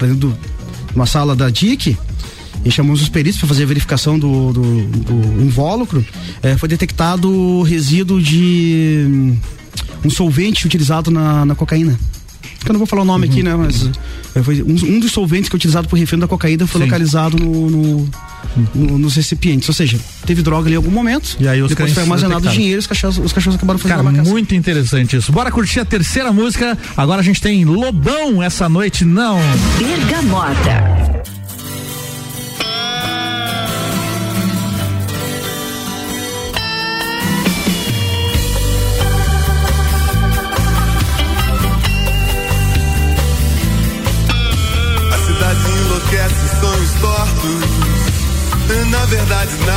[0.00, 1.96] dentro de uma sala da DIC,
[2.64, 6.04] e chamamos os peritos para fazer a verificação do, do, do invólucro,
[6.42, 9.36] eh, foi detectado resíduo de hum,
[10.04, 11.98] um solvente utilizado na, na cocaína.
[12.66, 13.54] Eu não vou falar o nome aqui, né?
[13.56, 13.88] Mas
[14.44, 16.86] foi um, um dos solventes que é utilizado por refém da cocaína foi Sim.
[16.86, 18.08] localizado no, no-
[18.74, 19.66] no- nos recipientes.
[19.68, 21.36] Ou seja, teve droga ali em algum momento.
[21.40, 24.04] E aí os depois foi armazenado o dinheiro e os cachorros, os cachorros acabaram fazendo
[24.04, 25.32] Cara, muito interessante isso.
[25.32, 26.76] Bora curtir a terceira música.
[26.96, 29.38] Agora a gente tem Lobão essa noite, não.
[29.78, 31.22] Bergamota.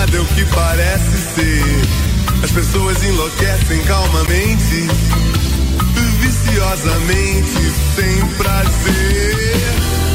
[0.03, 1.63] Nada é o que parece ser.
[2.43, 4.87] As pessoas enlouquecem calmamente,
[6.19, 9.63] viciosamente, sem prazer.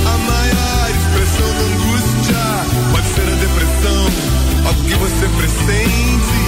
[0.05, 2.45] A maior expressão da angústia
[2.93, 4.03] pode ser a depressão,
[4.67, 6.39] algo que você pressente,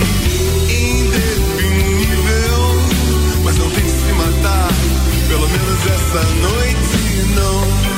[1.49, 2.63] indefinível.
[3.45, 4.69] Mas não tem que se matar,
[5.29, 6.99] pelo menos essa noite
[7.35, 7.90] não.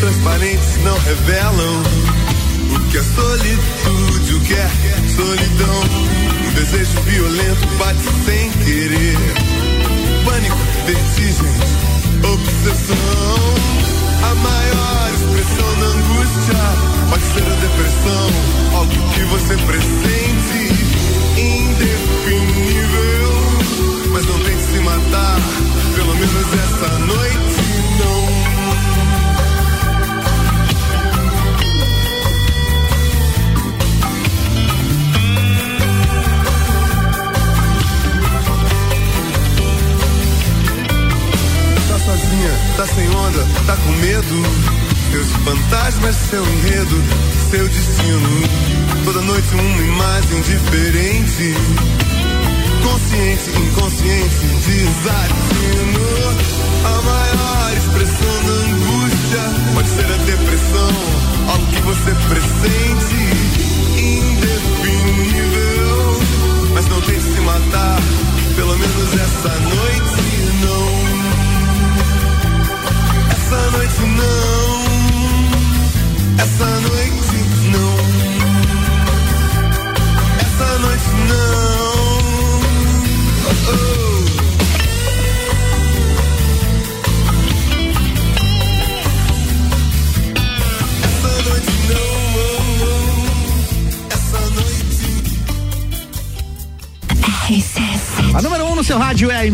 [0.00, 1.82] Transparentes não revelam
[2.74, 4.68] o que é solitude, o que é
[5.16, 5.82] solidão.
[6.46, 9.18] Um desejo violento bate sem querer.
[10.24, 11.54] Pânico, vertigem,
[12.32, 13.38] obsessão.
[14.22, 16.57] A maior expressão da angústia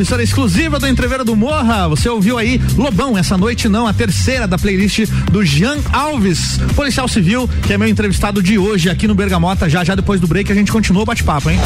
[0.05, 1.89] emissora exclusiva do Entreveira do Morra.
[1.89, 7.09] Você ouviu aí Lobão, essa noite não, a terceira da playlist do Jean Alves, policial
[7.09, 9.67] civil, que é meu entrevistado de hoje aqui no Bergamota.
[9.67, 11.59] Já já depois do break a gente continua o bate-papo, hein?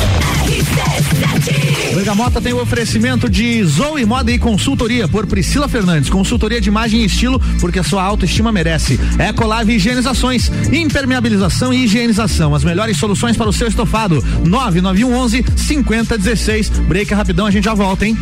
[1.98, 6.08] Bergamota tem o oferecimento de Zoe Moda e Consultoria por Priscila Fernandes.
[6.08, 9.00] Consultoria de imagem e estilo, porque a sua autoestima merece.
[9.18, 12.54] Ecolave Higienizações, impermeabilização e higienização.
[12.54, 14.24] As melhores soluções para o seu estofado.
[14.44, 16.68] 99111 5016.
[16.86, 18.16] Break rapidão, a gente já volta, hein?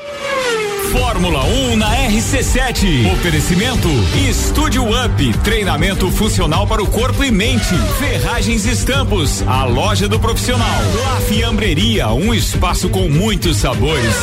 [0.91, 3.13] Fórmula 1 na RC7.
[3.13, 3.87] Oferecimento
[4.29, 5.33] Estúdio Up.
[5.41, 7.73] Treinamento funcional para o corpo e mente.
[7.97, 9.41] Ferragens e Estampos.
[9.47, 10.81] A loja do profissional.
[11.01, 12.09] La Fiambreria.
[12.09, 14.13] Um espaço com muitos sabores.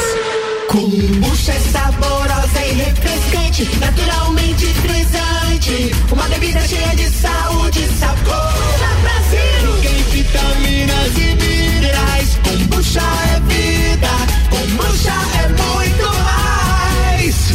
[0.69, 5.95] Kombucha é saborosa e refrescante, naturalmente frisante.
[6.13, 8.53] Uma bebida cheia de saúde e sabor.
[9.03, 9.83] Brasil!
[9.83, 12.39] Tem vitaminas e minerais.
[12.45, 14.11] Kombucha é vida.
[14.51, 16.18] Kombucha é muito.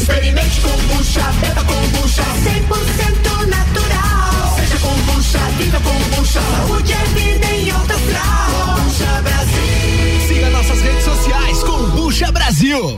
[0.03, 2.23] Experimente kombucha, beba kombucha.
[2.43, 4.55] 100% natural.
[4.57, 6.41] Seja kombucha, viva kombucha.
[6.41, 8.75] Saúde é vida em alta astral.
[8.75, 10.27] Kombucha Brasil.
[10.27, 12.97] Siga nossas redes sociais, Kombucha Brasil.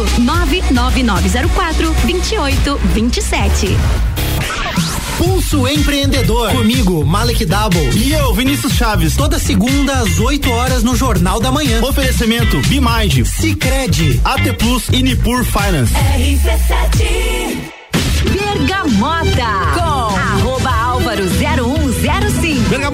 [0.19, 3.77] 99904 2827.
[5.17, 6.51] Pulso Empreendedor.
[6.51, 7.91] Comigo, Malek Double.
[7.95, 9.15] E eu, Vinícius Chaves.
[9.15, 11.79] Toda segunda às 8 horas no Jornal da Manhã.
[11.83, 15.93] Oferecimento Bimind, Cicred, AT Plus e Nipur Finance.
[15.93, 17.71] RC7
[18.23, 19.80] Bergamota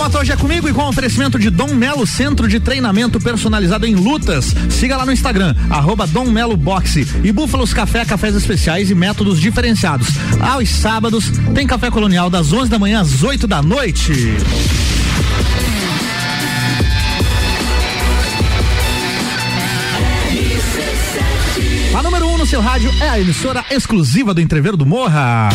[0.08, 0.18] 0105.
[0.18, 3.96] Bergamota hoje é comigo e com oferecimento de Dom Melo Centro de Treinamento Personalizado em
[3.96, 4.56] Lutas.
[4.70, 7.08] Siga lá no Instagram, arroba Dom Melo Boxe.
[7.24, 10.08] E Búfalos Café, cafés especiais e métodos diferenciados.
[10.40, 14.14] Aos sábados tem café colonial das 11 da manhã às 8 da noite.
[21.94, 25.50] A número 1 um no seu rádio é a emissora exclusiva do Entreveiro do Morra.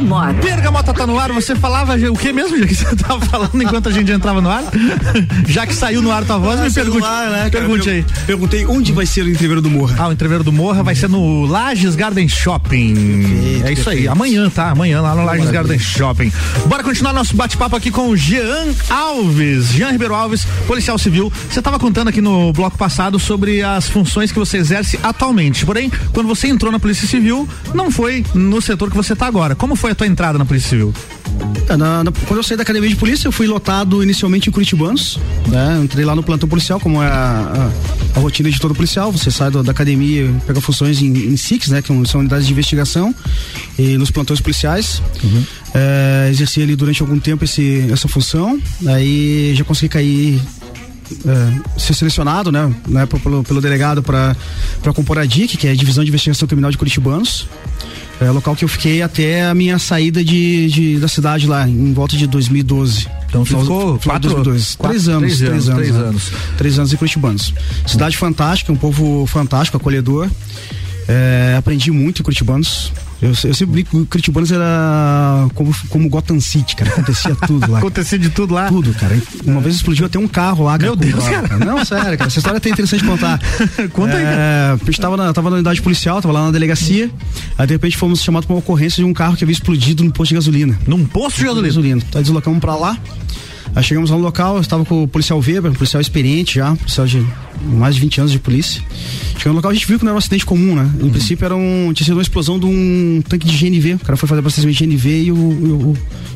[0.00, 0.32] Bergamota.
[0.32, 3.88] Bergamota tá no ar, você falava o que mesmo, já que você tava falando enquanto
[3.88, 4.64] a gente entrava no ar?
[5.46, 7.50] já que saiu no ar tua voz, me pergunte, né, cara?
[7.50, 8.04] pergunte aí.
[8.26, 9.96] Perguntei onde vai ser o entreveiro do Morra.
[9.98, 12.94] Ah, o entreveiro do Morra vai ser no Lages Garden Shopping.
[12.94, 14.70] Perfeito, é isso aí, amanhã, tá?
[14.70, 15.50] Amanhã lá no Lages.
[15.50, 16.32] Garden Shopping.
[16.66, 19.72] Bora continuar nosso bate-papo aqui com o Jean Alves.
[19.72, 21.32] Jean Ribeiro Alves, policial civil.
[21.48, 25.66] Você tava contando aqui no bloco passado sobre as funções que você exerce atualmente.
[25.66, 29.54] Porém, quando você entrou na Polícia Civil, não foi no setor que você tá agora.
[29.54, 30.92] Como foi a tua entrada na Polícia Civil?
[31.68, 34.52] É, na- na- quando eu saí da academia de polícia, eu fui lotado inicialmente em
[34.52, 35.18] Curitibanos,
[35.48, 35.76] né?
[35.78, 37.70] Eu Entrei lá no plantão policial, como é a,
[38.14, 39.10] a- a rotina de todo policial.
[39.12, 41.80] Você sai do- da academia, pega funções em, em SICs, né?
[41.82, 43.14] Que são unidades de investigação,
[43.78, 45.00] e nos plantões policiais.
[45.74, 50.40] É, exerci ali durante algum tempo esse, essa função, aí já consegui cair
[51.26, 54.36] é, ser selecionado, né, época pelo, pelo delegado para
[54.94, 57.48] compor a DIC, que é a Divisão de Investigação Criminal de Curitibanos.
[58.20, 61.92] É local que eu fiquei até a minha saída de, de- da cidade lá, em
[61.94, 63.06] volta de 2012.
[63.28, 64.76] Então ficou final de quatro- 2012.
[64.76, 66.02] quatro- três anos, três anos, três né?
[66.02, 66.32] anos.
[66.58, 67.54] Três anos em Curitibanos.
[67.86, 70.28] Cidade fantástica, um povo fantástico, acolhedor.
[71.08, 72.92] É, aprendi muito em Curitibanos.
[73.22, 76.90] Eu, eu sempre brinco que Curitibanos era como, como Gotham City, cara.
[76.90, 77.78] Acontecia tudo lá.
[77.78, 78.68] Acontecia de tudo lá?
[78.68, 79.20] Tudo, cara.
[79.44, 80.78] Uma vez explodiu até um carro lá.
[80.78, 81.58] Meu cara, Deus, cara.
[81.58, 82.28] Não, sério, cara.
[82.28, 83.38] Essa história é até interessante contar.
[83.92, 87.10] Conta aí, é, A gente tava na, tava na unidade policial, tava lá na delegacia.
[87.58, 90.10] Aí de repente fomos chamados pra uma ocorrência de um carro que havia explodido no
[90.10, 90.78] posto de gasolina.
[90.86, 92.02] Num posto de gasolina?
[92.14, 92.96] Aí deslocamos pra lá.
[93.74, 96.74] Aí chegamos lá no local, eu estava com o policial Weber, um policial experiente já,
[96.74, 97.24] policial de
[97.62, 98.82] mais de 20 anos de polícia.
[99.36, 100.90] Chegando no local, a gente viu que não era um acidente comum, né?
[101.00, 103.94] Em princípio era um, tinha sido uma explosão de um tanque de GNV.
[103.94, 105.90] O cara foi fazer abastecimento de GNV e o, o,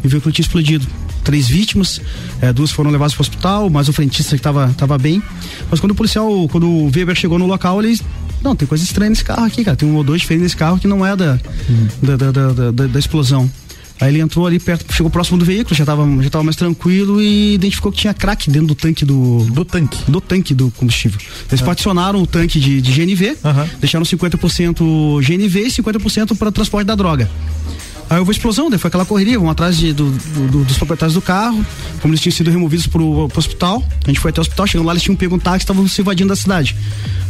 [0.05, 0.87] o veículo tinha explodido.
[1.23, 2.01] Três vítimas,
[2.43, 5.23] eh, duas foram levadas para o hospital, mas o frentista que estava tava bem.
[5.71, 7.99] Mas quando o policial, quando o Weber chegou no local, ele
[8.43, 9.75] não, tem coisa estranha nesse carro aqui, cara.
[9.77, 11.39] Tem um odor diferente nesse carro que não é da,
[12.03, 13.51] da, da, da, da- da- da explosão.
[14.01, 17.23] Aí ele entrou ali perto, chegou próximo do veículo, já estava já tava mais tranquilo
[17.23, 19.45] e identificou que tinha crack dentro do tanque do.
[19.47, 19.99] Do tanque.
[20.11, 21.21] Do tanque do combustível.
[21.51, 23.37] Eles particionaram o tanque de, de GNV,
[23.79, 27.31] deixaram 50% GNV e 50% para transporte da droga.
[28.11, 31.23] Aí houve explosão, daí foi aquela correria, vão atrás de- do- do- dos proprietários do
[31.23, 31.65] carro,
[32.03, 34.87] como eles tinham sido removidos pro, pro hospital, a gente foi até o hospital, chegando
[34.87, 36.77] lá, eles tinham pego um táxi, estavam se invadindo da cidade.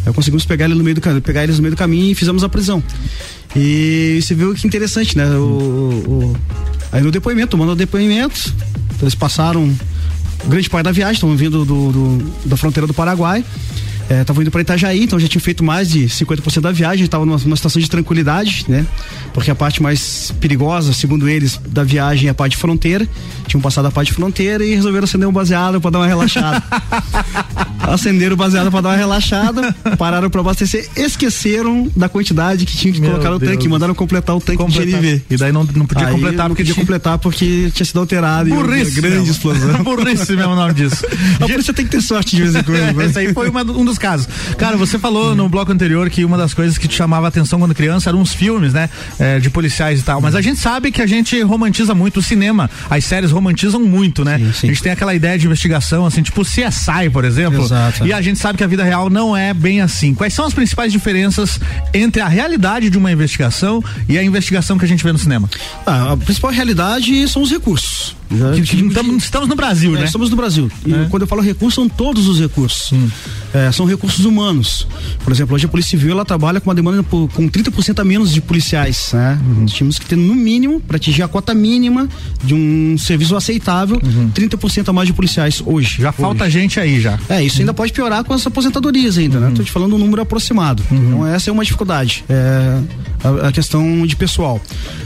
[0.05, 2.43] Aí conseguimos pegar, ele no meio do, pegar eles no meio do caminho e fizemos
[2.45, 2.83] a prisão.
[3.57, 5.27] E você viu que interessante, né?
[5.37, 5.43] O,
[6.35, 6.37] o-
[6.93, 8.53] aí no depoimento, tomando o depoimento,
[9.01, 9.73] eles passaram
[10.47, 13.45] grande parte da viagem, estavam vindo do, do- da fronteira do Paraguai.
[14.09, 17.39] Estavam indo para Itajaí, então já tinha feito mais de 50% da viagem, estava numa,
[17.39, 18.87] numa situação de tranquilidade, né?
[19.33, 23.09] Porque a parte mais perigosa, segundo eles, da viagem é a parte de fronteira.
[23.47, 26.63] Tinham passado a parte de fronteira e resolveram acender um baseado para dar uma relaxada.
[27.81, 32.93] Acenderam o baseado para dar uma relaxada, pararam para abastecer, esqueceram da quantidade que tinha
[32.93, 33.53] que Meu colocar no Deus.
[33.53, 35.01] tanque, mandaram completar o tanque Completar.
[35.01, 35.23] de GNV.
[35.31, 38.01] E daí não, não podia Aí completar não porque podia tinha- completar porque tinha sido
[38.01, 38.93] alterado e uma Burrice.
[39.01, 39.31] grande mesmo.
[39.33, 39.83] explosão.
[39.85, 41.05] Burrice mesmo o nome disso.
[41.41, 42.95] A polícia tem que ter sorte de vez em quando.
[42.97, 43.05] né?
[43.07, 44.29] Esse aí foi uma- um dos casos.
[44.59, 47.59] Cara, você falou no bloco anterior que uma das coisas que te chamava a atenção
[47.59, 48.89] quando criança eram os filmes, né?
[49.19, 50.21] É, de policiais e tal.
[50.21, 52.71] Mas a gente sabe que a gente romantiza muito o cinema.
[52.89, 54.35] As séries romantizam muito, né?
[54.35, 57.63] A gente tem aquela ideia de investigação, assim, tipo CSI, por exemplo.
[57.63, 58.07] Exato.
[58.07, 60.15] E a gente sabe que a vida real não é bem assim.
[60.15, 61.61] Quais são as principais diferenças
[61.93, 65.49] entre a realidade de uma investigação e a investigação que a gente vê no cinema?
[65.87, 68.17] Ah, a principal realidade são os recursos.
[68.39, 70.05] Já Que- que tive- estamos- no Brasil, É, né?
[70.05, 70.71] Estamos no Brasil.
[70.87, 71.07] E É.
[71.11, 72.93] quando eu falo recursos, são todos os recursos.
[73.53, 74.87] É, são recursos humanos.
[75.23, 78.05] Por exemplo, hoje a Polícia Civil ela trabalha com uma demanda por- com 30% a
[78.05, 79.11] menos de policiais.
[79.13, 79.39] Né?
[79.47, 79.67] Uhum.
[79.67, 82.09] Tínhamos que ter, no mínimo, para atingir a cota mínima
[82.43, 84.01] de um serviço aceitável,
[84.35, 85.97] 30% a mais de policiais hoje.
[85.99, 86.03] Uhum.
[86.03, 87.19] Já falta gente aí já.
[87.29, 89.53] É, isso ainda pode piorar com as aposentadorias ainda, né?
[89.55, 90.83] Tô te falando um número aproximado.
[90.91, 92.79] Então essa é uma dificuldade, é
[93.23, 94.61] a, a questão de pessoal.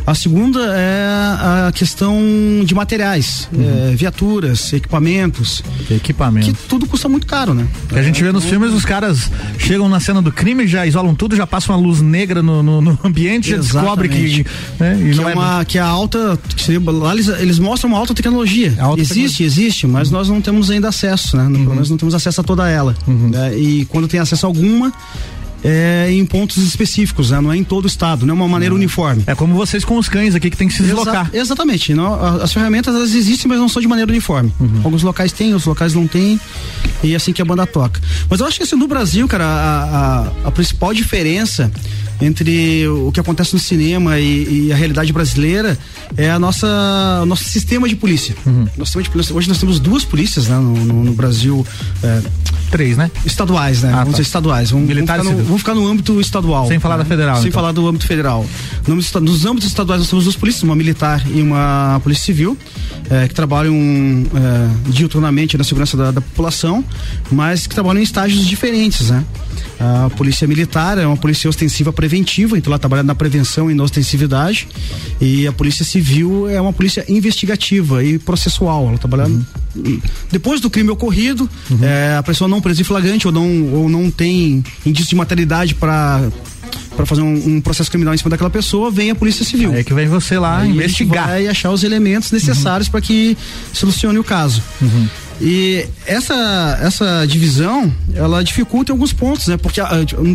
[0.07, 2.17] A segunda é a questão
[2.65, 3.18] de materiais,
[3.59, 5.63] é, viaturas, equipamentos.
[5.91, 6.47] Equipamento.
[6.47, 7.67] Que tudo custa muito caro, né?
[7.89, 11.15] Que a gente vê nos filmes, os caras chegam na cena do crime, já isolam
[11.15, 14.17] tudo, já passam uma luz negra no, no- no ambiente, já descobre que.
[14.17, 14.47] Exatamente.
[14.79, 16.39] né, e que, não é é uma, que é a alta.
[16.57, 18.75] que lá eles, eles mostram uma alta tecnologia.
[18.79, 21.45] Alta existe, existe, mas nós não temos ainda acesso, né?
[21.45, 22.95] Pelo menos não temos acesso a toda ela.
[23.07, 23.57] né?
[23.59, 24.93] E quando tem acesso a alguma,
[25.65, 27.41] é em pontos específicos, né?
[27.41, 29.23] Não é em todo o estado, não é uma maneira uniforme.
[29.27, 31.29] É como vocês com os cães aqui que tem que se deslocar.
[31.33, 31.95] Exa- exatamente.
[31.95, 34.53] Não, as ferramentas elas existem, mas não são de maneira uniforme.
[34.61, 34.81] Uhum.
[34.85, 36.41] Alguns locais têm, outros locais não têm.
[37.03, 38.01] E é assim que a banda toca.
[38.31, 41.71] Mas eu acho que assim, no Brasil, cara, a, a- a principal diferença
[42.21, 45.79] entre o que acontece no cinema e, e a realidade brasileira
[46.17, 48.35] é a nossa o nosso sistema de polícia.
[48.45, 48.63] Uhum.
[48.77, 51.65] Nosso sistema de polícia- Hoje nós temos duas polícias né, no, no- no Brasil.
[52.03, 52.23] é,
[52.71, 53.11] Três, né?
[53.25, 53.89] Estaduais, né?
[53.89, 54.11] Ah, vamos tá.
[54.19, 54.71] dizer estaduais.
[54.73, 56.69] Vamos, Militar e vamos, ficar no, vamos ficar no âmbito estadual.
[56.69, 57.59] Sem falar da federal, Sem então.
[57.63, 58.45] falar do âmbito federal.
[58.87, 62.27] No âmbito esta- nos âmbitos estaduais nós temos duas polícias, uma militar e uma polícia
[62.27, 62.59] civil,
[63.09, 66.85] eh, que trabalham eh, diuturnamente na segurança da, da população,
[67.33, 69.25] mas que trabalham em estágios diferentes, né?
[69.81, 73.83] A polícia militar é uma polícia ostensiva preventiva, então ela trabalha na prevenção e na
[73.83, 74.69] ostensividade.
[75.21, 78.89] E a polícia civil é uma polícia investigativa e processual.
[78.89, 79.31] Ela trabalha
[80.31, 81.49] depois do crime ocorrido,
[81.83, 85.75] eh, a pessoa não presa em flagrante ou não, ou não tem indício de materialidade
[85.75, 86.29] para
[86.97, 89.73] para fazer um, um processo criminal em cima daquela pessoa, vem a polícia civil.
[89.73, 91.29] É que vem você lá Aí investigar.
[91.29, 93.37] vai achar os elementos necessários para que
[93.73, 94.61] solucione o caso.
[95.41, 99.57] E essa, essa divisão, ela dificulta em alguns pontos, né?
[99.57, 99.89] Porque, ah,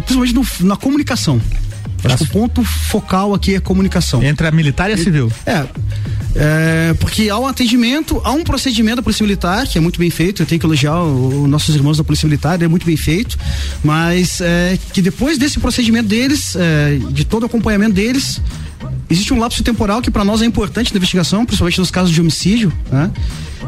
[0.06, 1.42] principalmente no- na comunicação.
[2.06, 4.22] Acho que o ponto focal aqui é comunicação.
[4.22, 5.32] Entre a militar e a civil.
[5.46, 5.66] É.
[6.36, 10.10] É, porque há um atendimento, há um procedimento da Polícia Militar, que é muito bem
[10.10, 13.38] feito, eu tenho que elogiar os nossos irmãos da Polícia Militar, é muito bem feito,
[13.84, 18.42] mas é, que depois desse procedimento deles, é, de todo o acompanhamento deles,
[19.10, 22.20] existe um lapso temporal que para nós é importante na investigação, principalmente nos casos de
[22.20, 23.12] homicídio, né?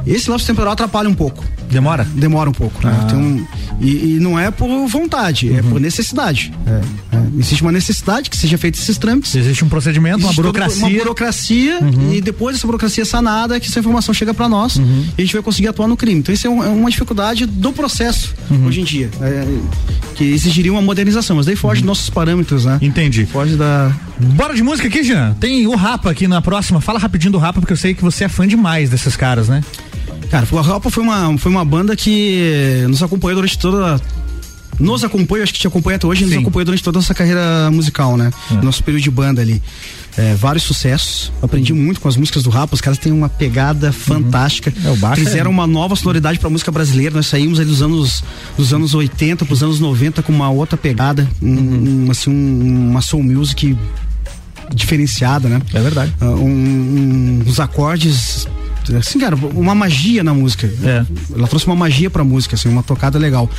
[0.06, 1.44] Esse lapso temporal atrapalha um pouco.
[1.70, 2.04] Demora?
[2.14, 2.94] Demora um pouco, né?
[3.10, 3.46] Tem um-
[3.82, 6.54] e, e não é por vontade, é por necessidade.
[6.66, 7.22] É, é.
[7.40, 9.36] Existe uma necessidade que seja feito esses trâmites.
[9.36, 10.86] Existe um procedimento, uma Existe toda burocracia.
[10.88, 11.80] Uma burocracia
[12.14, 14.82] e depois dessa burocracia sanada é que essa informação chega para nós e
[15.18, 16.20] a gente vai conseguir atuar no crime.
[16.20, 18.34] Então isso é, um- é uma dificuldade do processo
[18.66, 19.46] hoje em dia, é,
[20.16, 22.78] que exigiria uma modernização, mas daí foge dos nossos parâmetros, né?
[22.82, 23.26] Entendi.
[23.26, 25.34] Foge da Bora de música aqui, Jean.
[25.42, 26.80] Tem o Rapa aqui na próxima.
[26.80, 29.62] Fala rapidinho do Rapa, porque eu sei que você é fã demais desses caras, né?
[30.30, 34.00] Cara, o Rapa foi uma, foi uma banda que nos acompanhou durante toda.
[34.78, 36.40] Nos acompanha, acho que te acompanha até hoje, nos Sim.
[36.42, 38.30] acompanhou durante toda a nossa carreira musical, né?
[38.52, 38.56] É.
[38.56, 39.62] Nosso período de banda ali.
[40.18, 41.32] É, vários sucessos.
[41.42, 42.74] Aprendi muito com as músicas do Rapa.
[42.76, 44.74] Os caras têm uma pegada fantástica.
[44.84, 47.16] É, o Fizeram é- uma nova sonoridade pra música brasileira.
[47.16, 48.22] Nós saímos aí dos anos,
[48.58, 51.30] dos anos 80 pros anos 90 com uma outra pegada.
[51.42, 53.78] Um, um, assim, um- uma soul music
[54.74, 55.62] diferenciada, né?
[55.74, 56.14] É verdade.
[56.22, 58.48] Um- uns acordes
[59.00, 60.68] assim, cara, uma magia na música.
[60.84, 61.06] É.
[61.36, 63.50] Ela trouxe uma magia pra música, assim, uma tocada legal.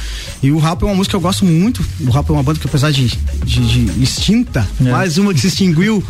[0.42, 1.84] E o rap é uma música que eu gosto muito.
[2.00, 3.06] O rap é uma banda que, apesar de,
[3.44, 4.90] de, de extinta, É.
[4.90, 6.02] mais uma que se extinguiu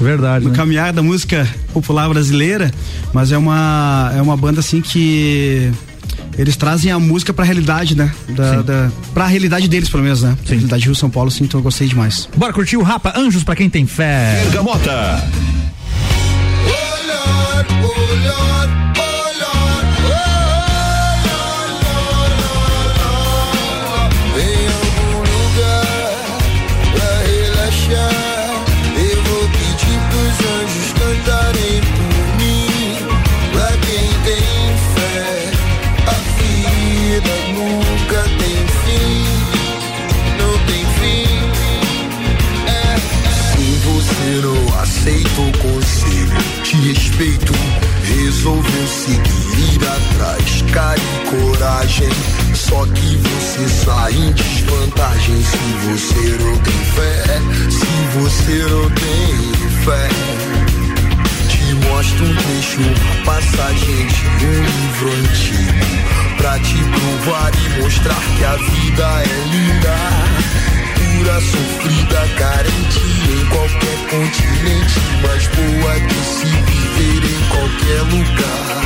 [0.00, 0.44] Verdade.
[0.44, 0.56] no né?
[0.56, 2.72] caminhar da música popular brasileira,
[3.12, 5.70] mas é uma, é uma banda assim que
[6.38, 8.10] eles trazem a música pra realidade, né?
[8.30, 10.36] Da, da, pra realidade deles, pelo menos, né?
[10.44, 10.54] Sim.
[10.54, 12.28] Realidade Rio São Paulo, sim, então eu gostei demais.
[12.36, 14.40] Bora curtir o Rapa Anjos pra quem tem fé.
[14.44, 15.22] Bergamota.
[18.14, 18.91] Lord.
[48.42, 50.62] resolveu seguir atrás.
[50.72, 52.08] Cara e coragem,
[52.54, 57.22] só que você sai em desvantagem se você não tem fé.
[57.70, 59.52] Se você não tem
[59.84, 60.08] fé.
[61.48, 64.06] Te mostro um trecho, passagem
[64.38, 66.36] de um livro antigo.
[66.36, 70.81] Pra te provar e mostrar que a vida é linda
[71.12, 73.00] cultura sofrida, carente
[73.30, 78.81] em qualquer continente, mas boa de se viver em qualquer lugar.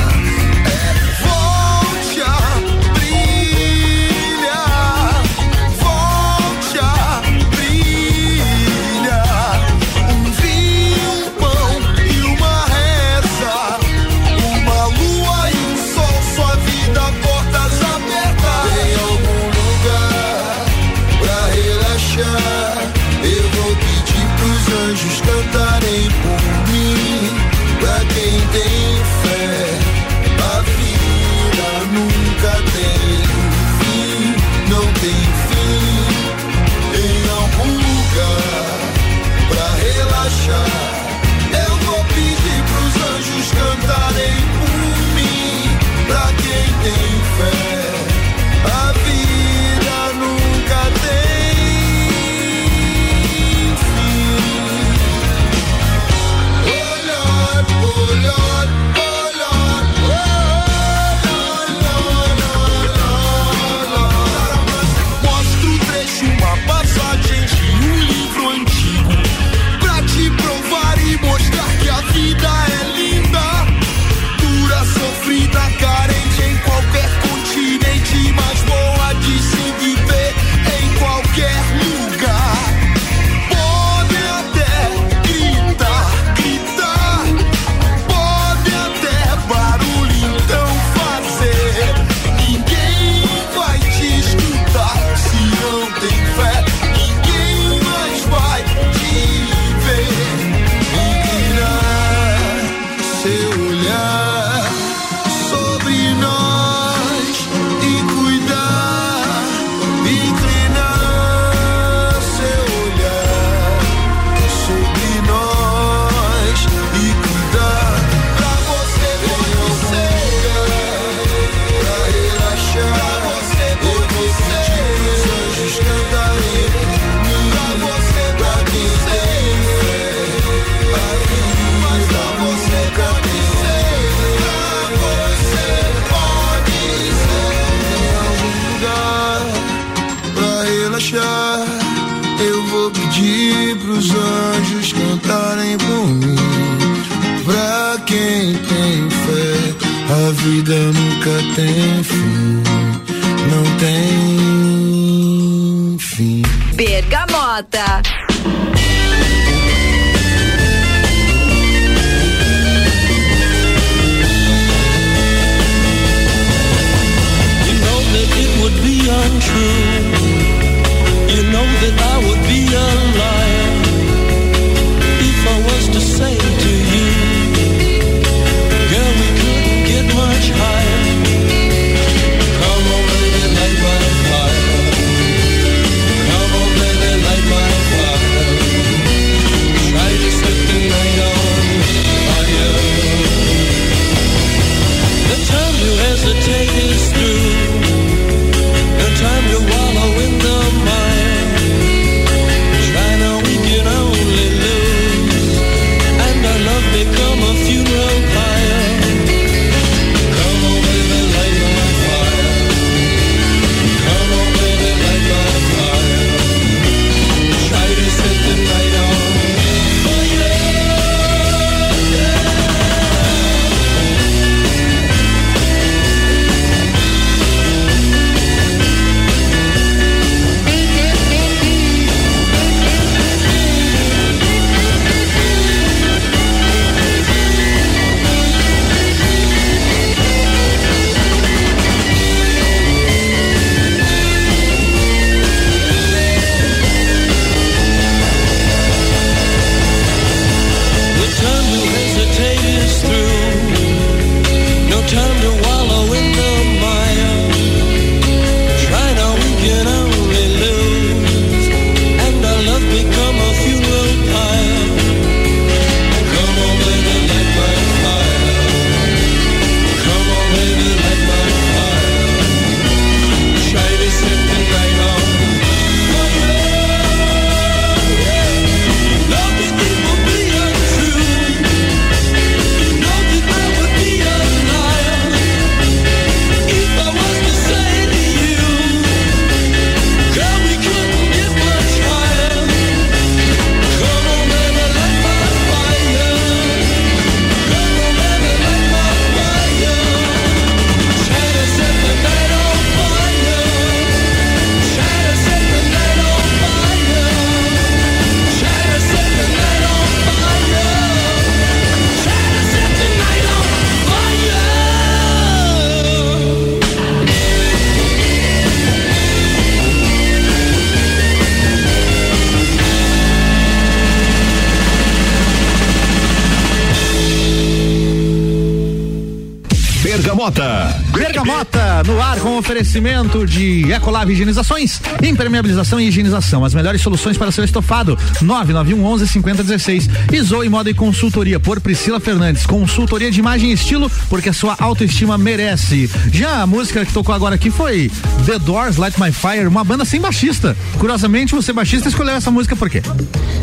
[332.06, 336.64] No ar com oferecimento de Ecolave Higienizações, impermeabilização e higienização.
[336.64, 338.16] As melhores soluções para seu estofado.
[338.40, 340.08] 991 11 5016.
[340.32, 342.64] E Zoe Moda e Consultoria por Priscila Fernandes.
[342.64, 346.08] Consultoria de imagem e estilo, porque a sua autoestima merece.
[346.32, 348.10] Já a música que tocou agora aqui foi
[348.44, 350.76] The Doors Light My Fire, uma banda sem baixista.
[350.98, 353.02] Curiosamente, você baixista escolheu essa música por quê?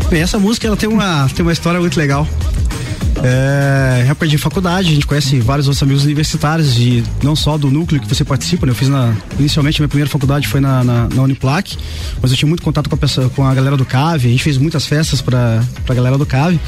[0.10, 2.28] Bem, essa música ela tem uma, tem uma história muito legal.
[3.22, 7.70] É, época de faculdade, a gente conhece vários outros amigos universitários, de, não só do
[7.70, 8.72] núcleo que você participa, né?
[8.72, 9.16] Eu fiz na.
[9.38, 11.78] Inicialmente, minha primeira faculdade foi na, na, na Uniplac,
[12.22, 14.44] mas eu tinha muito contato com a, pessoa, com a galera do CAV, a gente
[14.44, 16.60] fez muitas festas pra, pra galera do CAV.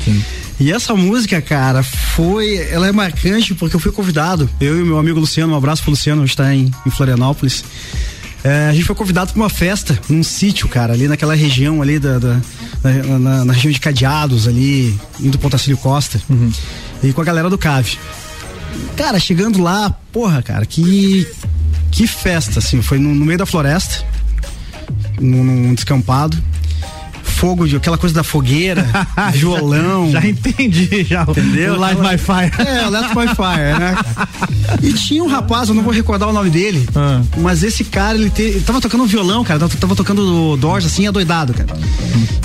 [0.60, 2.56] E essa música, cara, foi.
[2.70, 5.92] Ela é marcante porque eu fui convidado, eu e meu amigo Luciano, um abraço pro
[5.92, 7.64] Luciano, hoje está em, em Florianópolis.
[8.44, 11.98] É, a gente foi convidado para uma festa num sítio, cara, ali naquela região ali
[11.98, 12.42] da, da
[12.84, 16.22] na, na, na, região de Cadeados ali, indo pro Otacílio Costa.
[16.30, 16.52] Uhum.
[17.04, 17.98] E com a galera do CAV.
[18.96, 21.28] Cara, chegando lá, porra, cara, que
[21.92, 24.06] que festa, assim, foi no, no meio da floresta,
[25.20, 26.38] num, num descampado
[27.46, 28.84] fogo, de aquela coisa da fogueira,
[29.34, 30.10] violão.
[30.10, 31.22] Já entendi, já.
[31.22, 31.76] Entendeu?
[31.76, 32.68] O Light My Fire.
[32.68, 33.96] É, o Light My Fire, né?
[34.82, 37.22] E tinha um rapaz, eu não vou recordar o nome dele, Ah.
[37.38, 41.54] mas esse cara, ele, te, ele tava tocando violão, cara, tava, tocando Doors assim, adoidado,
[41.54, 41.78] cara.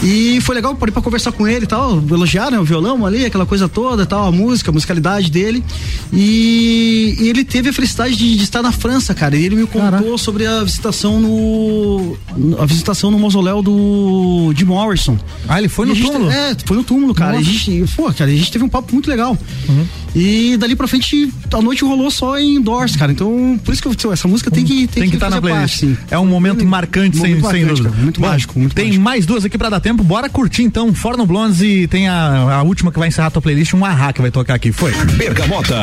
[0.02, 3.24] E foi legal, parei pra conversar com ele e tal, elogiar, né, o violão ali,
[3.24, 5.64] aquela coisa toda tal, a música, a musicalidade dele.
[6.12, 9.66] E, e ele teve a felicidade de, de estar na França, cara, e ele me
[9.66, 12.16] contou sobre a visitação no.
[12.58, 15.16] a visitação no mausoléu do Jim Morrison.
[15.48, 16.30] Ah, ele foi E no gente- túmulo?
[16.30, 17.38] É, foi no túmulo, cara.
[17.38, 19.36] A gente, pô, cara, a gente teve um papo muito legal.
[19.68, 19.86] Uhum.
[20.16, 23.12] E dali pra frente, a noite rolou só em Doors, cara.
[23.12, 25.80] Então, por isso que eu, essa música tem que Tem que estar na fazer playlist.
[25.80, 27.90] parte, é um momento marcante, sem, Momento sem marcante, dúvida.
[27.90, 30.02] cara, muito Bom, mágico, muito Tem mais duas aqui pra dar tempo.
[30.02, 30.92] Bora curtir então.
[30.92, 34.12] Forno Blondes e tem a, a última que vai encerrar a tua playlist, um Ahá
[34.12, 34.72] que vai tocar aqui.
[34.72, 34.92] Foi.
[35.16, 35.76] Bergamota.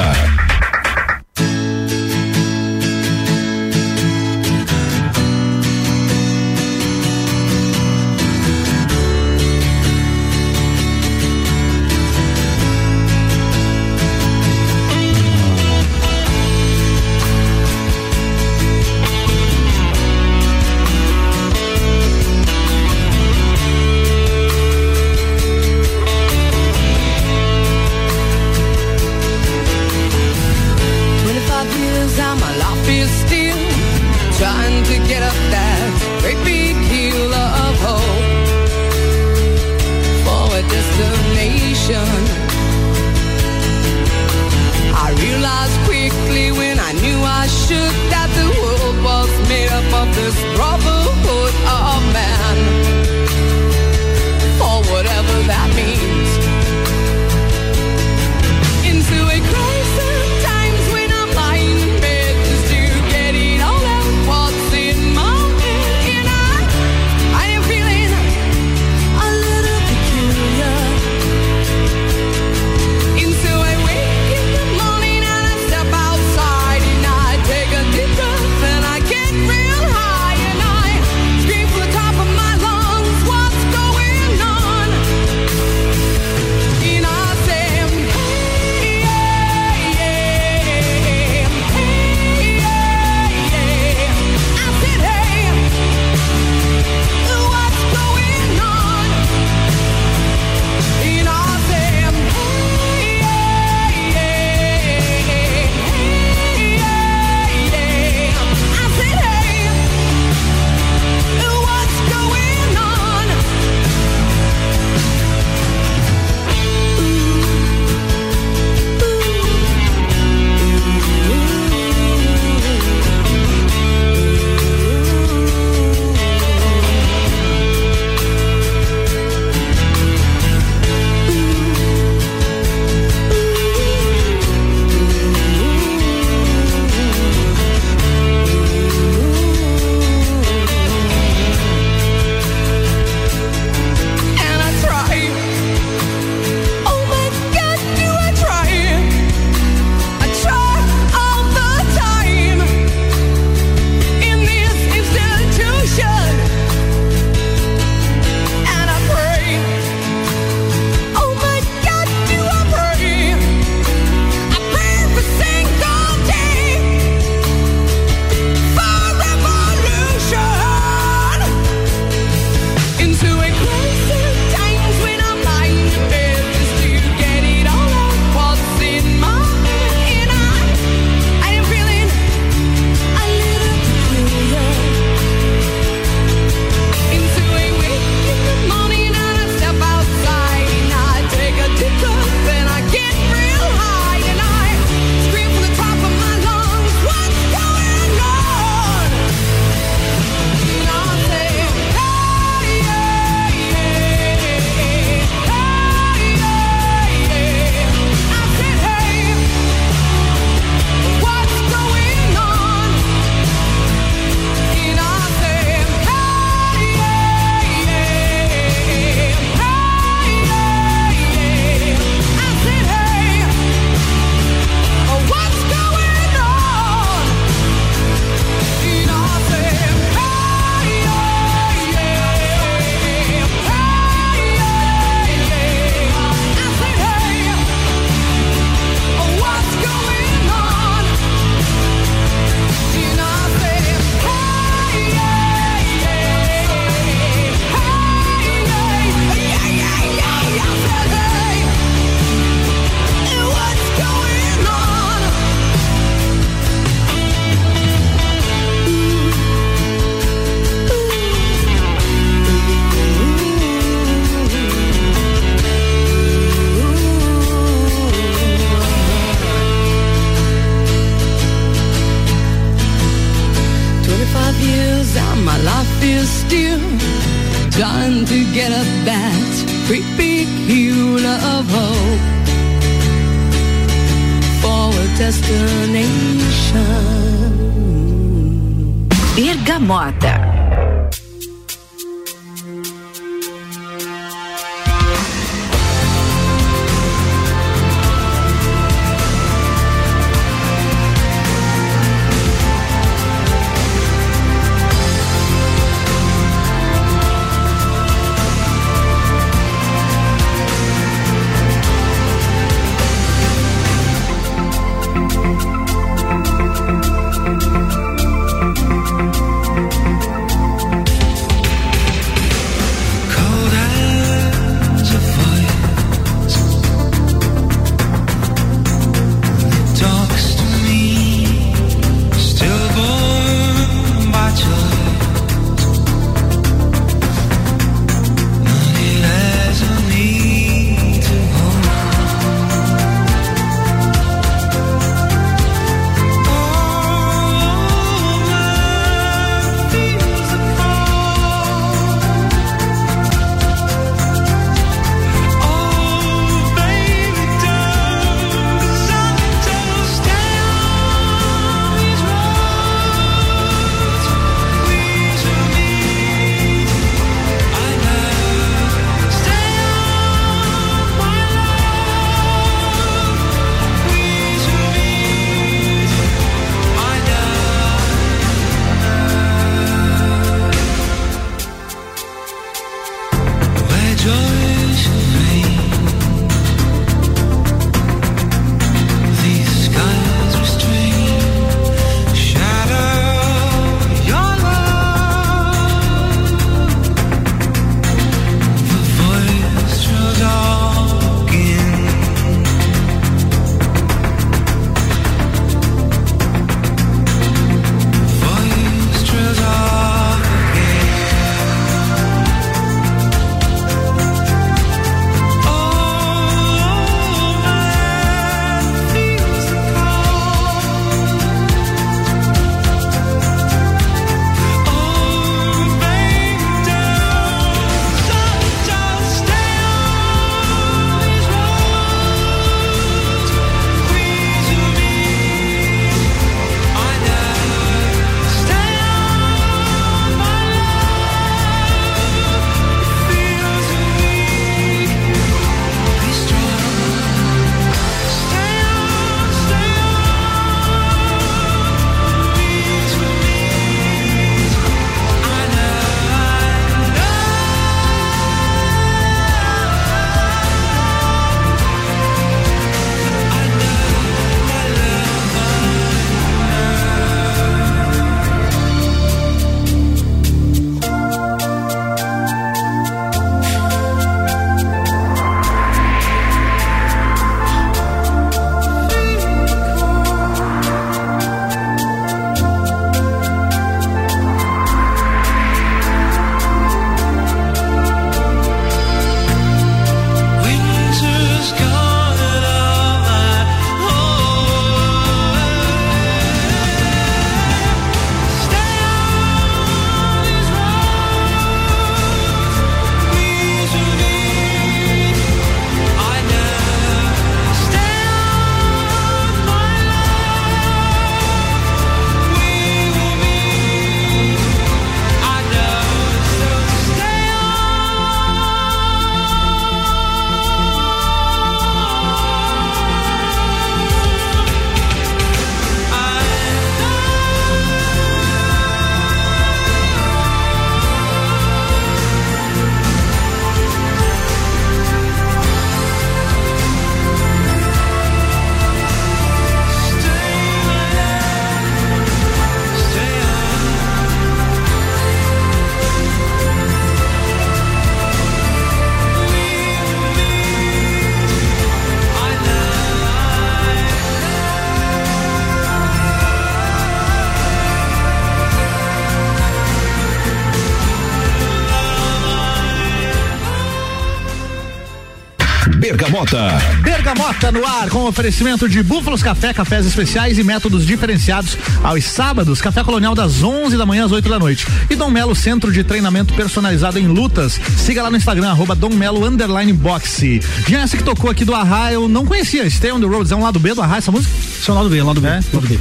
[567.27, 572.79] Bergamota no ar com oferecimento de Búfalos Café, cafés especiais e métodos diferenciados aos sábados,
[572.79, 574.87] café colonial das 11 da manhã às 8 da noite.
[575.09, 577.81] E Dom Melo Centro de Treinamento Personalizado em Lutas.
[577.97, 580.61] Siga lá no Instagram arroba Dom Melo underline boxe.
[580.87, 582.89] Já essa que tocou aqui do Arra, eu não conhecia.
[582.89, 584.53] Stay on the Roads, é um lado B do Arra essa música?
[584.79, 585.59] Isso é um lado B, lado B, É?
[585.73, 585.99] lado B.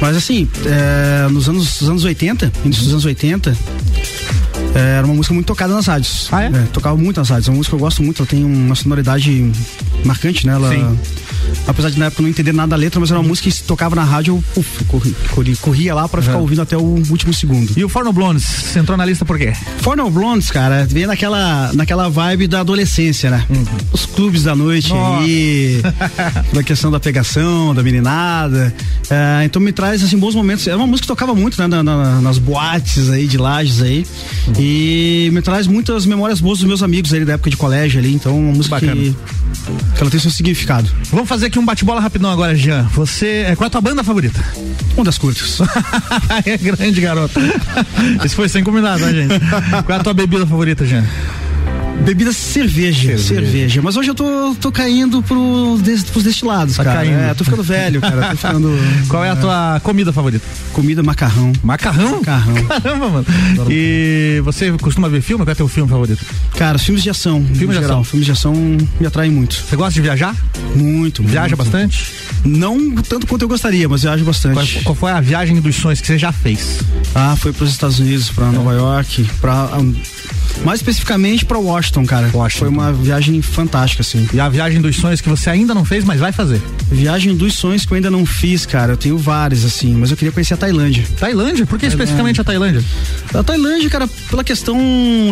[0.00, 3.56] Mas assim, é, nos anos, nos anos 80, início dos anos 80,
[4.76, 6.28] é, era uma música muito tocada nas rádios.
[6.30, 6.50] Ah, é?
[6.72, 7.48] tocava muito nas rádios.
[7.48, 9.50] É uma música que eu gosto muito, ela tem uma sonoridade
[10.04, 10.52] marcante, né?
[10.54, 10.98] Ela, Sim.
[11.66, 13.62] Apesar de na época não entender nada da letra, mas era uma música que se
[13.64, 16.42] tocava na rádio, eu corri- corri- corria lá pra ficar Uhum.
[16.42, 16.80] ouvindo até o
[17.10, 17.72] último segundo.
[17.76, 19.52] E o Forno Blondes, você entrou na lista por quê?
[19.80, 23.44] Fornal Blondes, cara, vem naquela, naquela vibe da adolescência, né?
[23.92, 24.98] Os clubes da noite Uhum.
[24.98, 25.24] Nossa.
[25.24, 25.82] aí,
[26.52, 28.74] da questão da pegação, da meninada.
[29.08, 30.66] É, então me traz, assim, bons momentos.
[30.66, 31.66] É uma música que tocava muito, né?
[31.66, 34.06] na- na- nas boates aí, de lajes aí.
[34.48, 34.52] Uhum.
[34.58, 38.12] E me traz muitas memórias boas dos meus amigos aí da época de colégio ali.
[38.14, 38.94] Então, uma música Bacana.
[38.94, 39.10] que,
[39.94, 40.88] que ela tem seu significado.
[41.10, 42.84] Vamos fazer aqui um bate-bola rapidão agora, Jean.
[42.94, 44.42] Você, é, qual é a tua banda favorita?
[44.96, 45.58] Um das curtas.
[46.46, 47.38] é grande, garoto.
[48.24, 49.34] Isso foi sem combinar, tá, gente?
[49.84, 51.04] Qual é a tua bebida favorita, Jean?
[52.04, 53.22] Bebida cerveja, Cerveja.
[53.22, 53.82] cerveja.
[53.82, 57.00] Mas hoje eu tô, tô caindo pro, des, pros destilados, Tá cara.
[57.00, 57.18] caindo.
[57.20, 58.28] É, tô ficando velho, cara.
[58.30, 58.70] Tô ficando.
[59.08, 60.44] Qual é a tua comida favorita?
[60.72, 61.52] Comida macarrão.
[61.62, 62.16] Macarrão?
[62.18, 62.54] Macarrão.
[62.66, 63.26] Caramba, mano.
[63.68, 65.44] E você costuma ver filme?
[65.44, 66.24] Qual é teu filme favorito?
[66.56, 67.40] Cara, filmes de ação.
[67.42, 68.02] Filme Filme de ação.
[68.04, 68.54] Filmes de ação
[68.98, 69.54] me atraem muito.
[69.54, 70.34] Você gosta de viajar?
[70.74, 71.22] Muito.
[71.22, 71.70] Viaja muito.
[71.70, 72.04] bastante?
[72.44, 74.82] Não tanto quanto eu gostaria, mas viajo Qual, bastante.
[74.82, 76.78] qual foi a viagem dos sonhos que você já fez?
[77.14, 79.68] Ah, foi para os Estados Unidos, para Nova York, para
[80.64, 82.30] mais especificamente para Washington, cara.
[82.32, 82.58] Washington.
[82.58, 84.28] Foi uma viagem fantástica, assim.
[84.32, 86.60] E a viagem dos sonhos que você ainda não fez, mas vai fazer?
[86.90, 88.92] Viagem dos sonhos que eu ainda não fiz, cara.
[88.92, 91.04] Eu tenho várias, assim, mas eu queria conhecer a Tailândia.
[91.18, 91.66] Tailândia?
[91.66, 92.82] Por que especificamente a Tailândia?
[93.34, 94.78] A Tailândia, cara, pela questão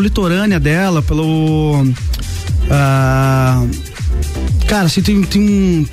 [0.00, 1.86] litorânea dela, pelo.
[2.70, 3.64] ah,
[4.66, 5.86] cara, assim, tem, tem um.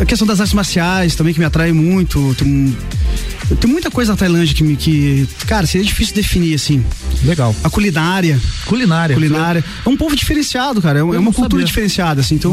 [0.00, 2.34] A questão das artes marciais também que me atrai muito.
[2.36, 2.74] Tem, um-
[3.60, 4.76] tem muita coisa na Tailândia que me.
[4.76, 6.84] Que, cara, seria difícil definir, assim.
[7.24, 7.54] Legal.
[7.62, 8.40] A culinária.
[8.66, 9.14] Culinária.
[9.14, 9.64] Culinária.
[9.84, 10.98] É um povo diferenciado, cara.
[10.98, 11.64] É, é uma cultura sabia.
[11.66, 12.34] diferenciada, assim.
[12.34, 12.52] Então,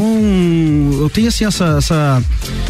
[1.00, 2.22] eu tenho, assim, essa, essa,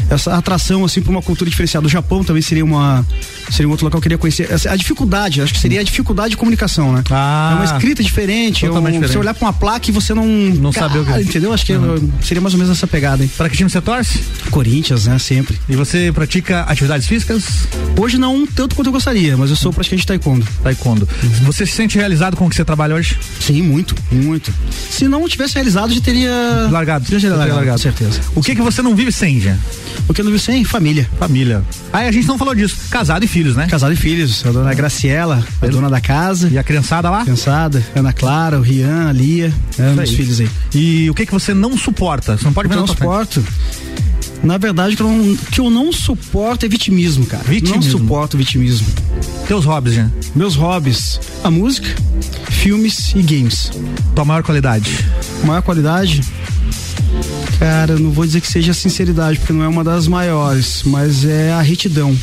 [0.08, 1.86] essa atração, assim, por uma cultura diferenciada.
[1.86, 3.04] O Japão também seria uma.
[3.50, 4.48] Seria um outro local que eu queria conhecer.
[4.68, 7.02] A dificuldade, acho que seria a dificuldade de comunicação, né?
[7.10, 7.50] Ah.
[7.52, 8.64] é uma escrita diferente.
[8.64, 9.08] É um, diferente.
[9.08, 10.26] Você olhar pra uma placa e você não.
[10.26, 11.52] Não saber o que- Entendeu?
[11.52, 11.72] Acho que
[12.22, 13.30] seria mais ou menos essa pegada, hein?
[13.36, 14.20] Para que time você torce?
[14.50, 15.18] Corinthians, né?
[15.18, 15.58] Sempre.
[15.68, 17.66] E você pratica atividades físicas?
[17.98, 20.46] Hoje não tanto quanto eu gostaria, mas eu sou praticante de taekwondo.
[20.62, 21.08] Taekwondo.
[21.42, 23.18] Você se sente realizado com o que você trabalha hoje?
[23.40, 24.52] Sim, muito, muito.
[24.90, 26.68] Se não tivesse realizado, já teria.
[26.70, 27.04] Largado.
[27.04, 28.20] Já teria Já teria largado, com certeza.
[28.34, 29.58] O que que você não vive sem, Jean?
[30.08, 30.64] O que eu não vi sem?
[30.64, 31.08] Família.
[31.18, 31.62] Família.
[31.92, 32.76] Aí a gente não falou disso.
[32.90, 33.66] Casado e filhos, né?
[33.66, 34.44] Casado e filhos.
[34.44, 36.48] A dona Graciela, a dona da casa.
[36.48, 37.22] E a criançada lá?
[37.22, 40.50] Criançada, Ana Clara, o Rian, a Lia, é, meus filhos aí.
[40.74, 42.36] E o que que você não suporta?
[42.36, 43.42] Você não pode ver não tua frente.
[44.42, 47.44] Na verdade, o que eu não, que eu não suporto é vitimismo, cara.
[47.44, 47.82] Vitimismo.
[47.92, 48.86] Não suporto vitimismo.
[49.46, 50.10] Teus hobbies, Jean.
[50.34, 51.88] Meus hobbies, a música,
[52.50, 53.70] filmes e games.
[54.14, 54.90] Tua maior qualidade.
[55.44, 56.22] Maior qualidade?
[57.58, 61.24] Cara, não vou dizer que seja a sinceridade, porque não é uma das maiores, mas
[61.24, 62.16] é a retidão.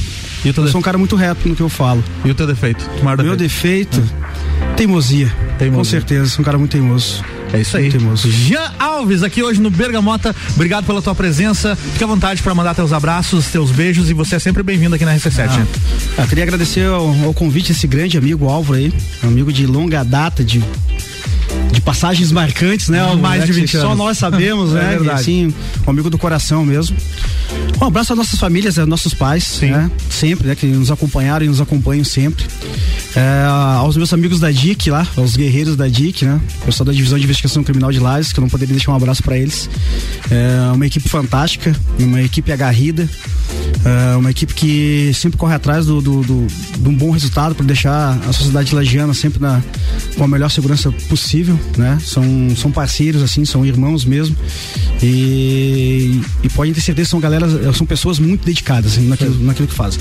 [0.44, 2.04] E o teu, Eu sou um cara muito reto no que eu falo.
[2.26, 2.84] e o teu defeito?
[3.00, 4.00] O maior Meu defeito?
[4.00, 5.32] defeito, teimosia.
[5.60, 5.78] Teimosia.
[5.78, 7.24] Com certeza, sou um cara muito teimoso.
[7.54, 7.90] É isso aí.
[7.90, 8.30] Teimoso.
[8.30, 10.36] Jean Alves aqui hoje no Bergamota.
[10.56, 11.76] Obrigado pela tua presença.
[11.76, 15.06] Fica à vontade para mandar teus abraços, teus beijos e você é sempre bem-vindo aqui
[15.06, 15.50] na RC7.
[15.50, 15.68] Jean.
[16.18, 18.94] Ah, eu queria agradecer ao, ao convite desse grande amigo Álvaro aí,
[19.24, 20.64] amigo de longa data, de,
[21.78, 23.00] de passagens marcantes, né?
[23.00, 23.20] Álvaro?
[23.20, 23.98] Mais de É que 20 Só anos.
[23.98, 24.90] nós sabemos, É né?
[24.98, 25.10] verdade.
[25.10, 25.54] E, assim,
[25.86, 26.98] um amigo do coração mesmo.
[27.80, 29.72] Um abraço às nossas famílias, aos nossos pais, Sim.
[29.72, 29.92] né?
[30.10, 30.56] Sempre, né?
[30.56, 32.46] Que nos acompanharam e nos acompanham sempre.
[33.16, 33.46] É,
[33.78, 36.40] aos meus amigos da DIC lá, aos guerreiros da DIC, né?
[36.66, 39.22] Pessoal da Divisão de Investigação Criminal de Lages, que eu não poderia deixar um abraço
[39.24, 39.70] para eles.
[40.32, 43.08] É uma equipe fantástica, uma equipe agarrida,
[44.14, 46.48] é uma equipe que sempre corre atrás do, do, do-
[46.80, 49.62] de um bom resultado para deixar a sociedade lagiana sempre na,
[50.16, 51.98] com a melhor segurança possível, né?
[52.04, 52.24] São,
[52.56, 54.36] são parceiros, assim, são irmãos mesmo.
[55.02, 59.68] E, e podem ter certeza que são galera, são pessoas muito dedicadas assim, naquilo, naquilo
[59.68, 60.00] que fazem.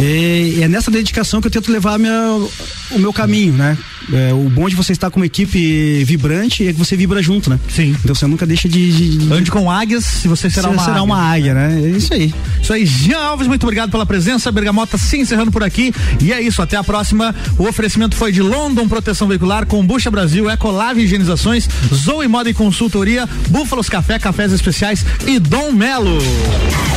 [0.00, 2.36] E, e é nessa dedicação que eu tento levar minha,
[2.90, 3.76] o meu caminho, né?
[4.12, 7.48] É, o bom de você estar com uma equipe vibrante é que você vibra junto,
[7.48, 7.60] né?
[7.68, 7.94] Sim.
[8.02, 8.90] Então você nunca deixa de.
[8.92, 11.02] de, de Ande com águias e você será uma será águia.
[11.04, 11.80] uma águia, né?
[11.84, 12.34] É isso aí.
[12.60, 14.50] Isso aí, Jean Alves, muito obrigado pela presença.
[14.52, 15.92] Bergamota se encerrando por aqui.
[16.20, 17.34] E é isso, até a próxima.
[17.58, 23.28] O oferecimento foi de London Proteção Veicular, Combucha Brasil, Ecolave Higienizações, Zoe Moda e Consultoria,
[23.48, 26.18] Búfalos Café, Cafés Especiais e Dom Melo.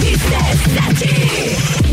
[0.01, 1.92] RC7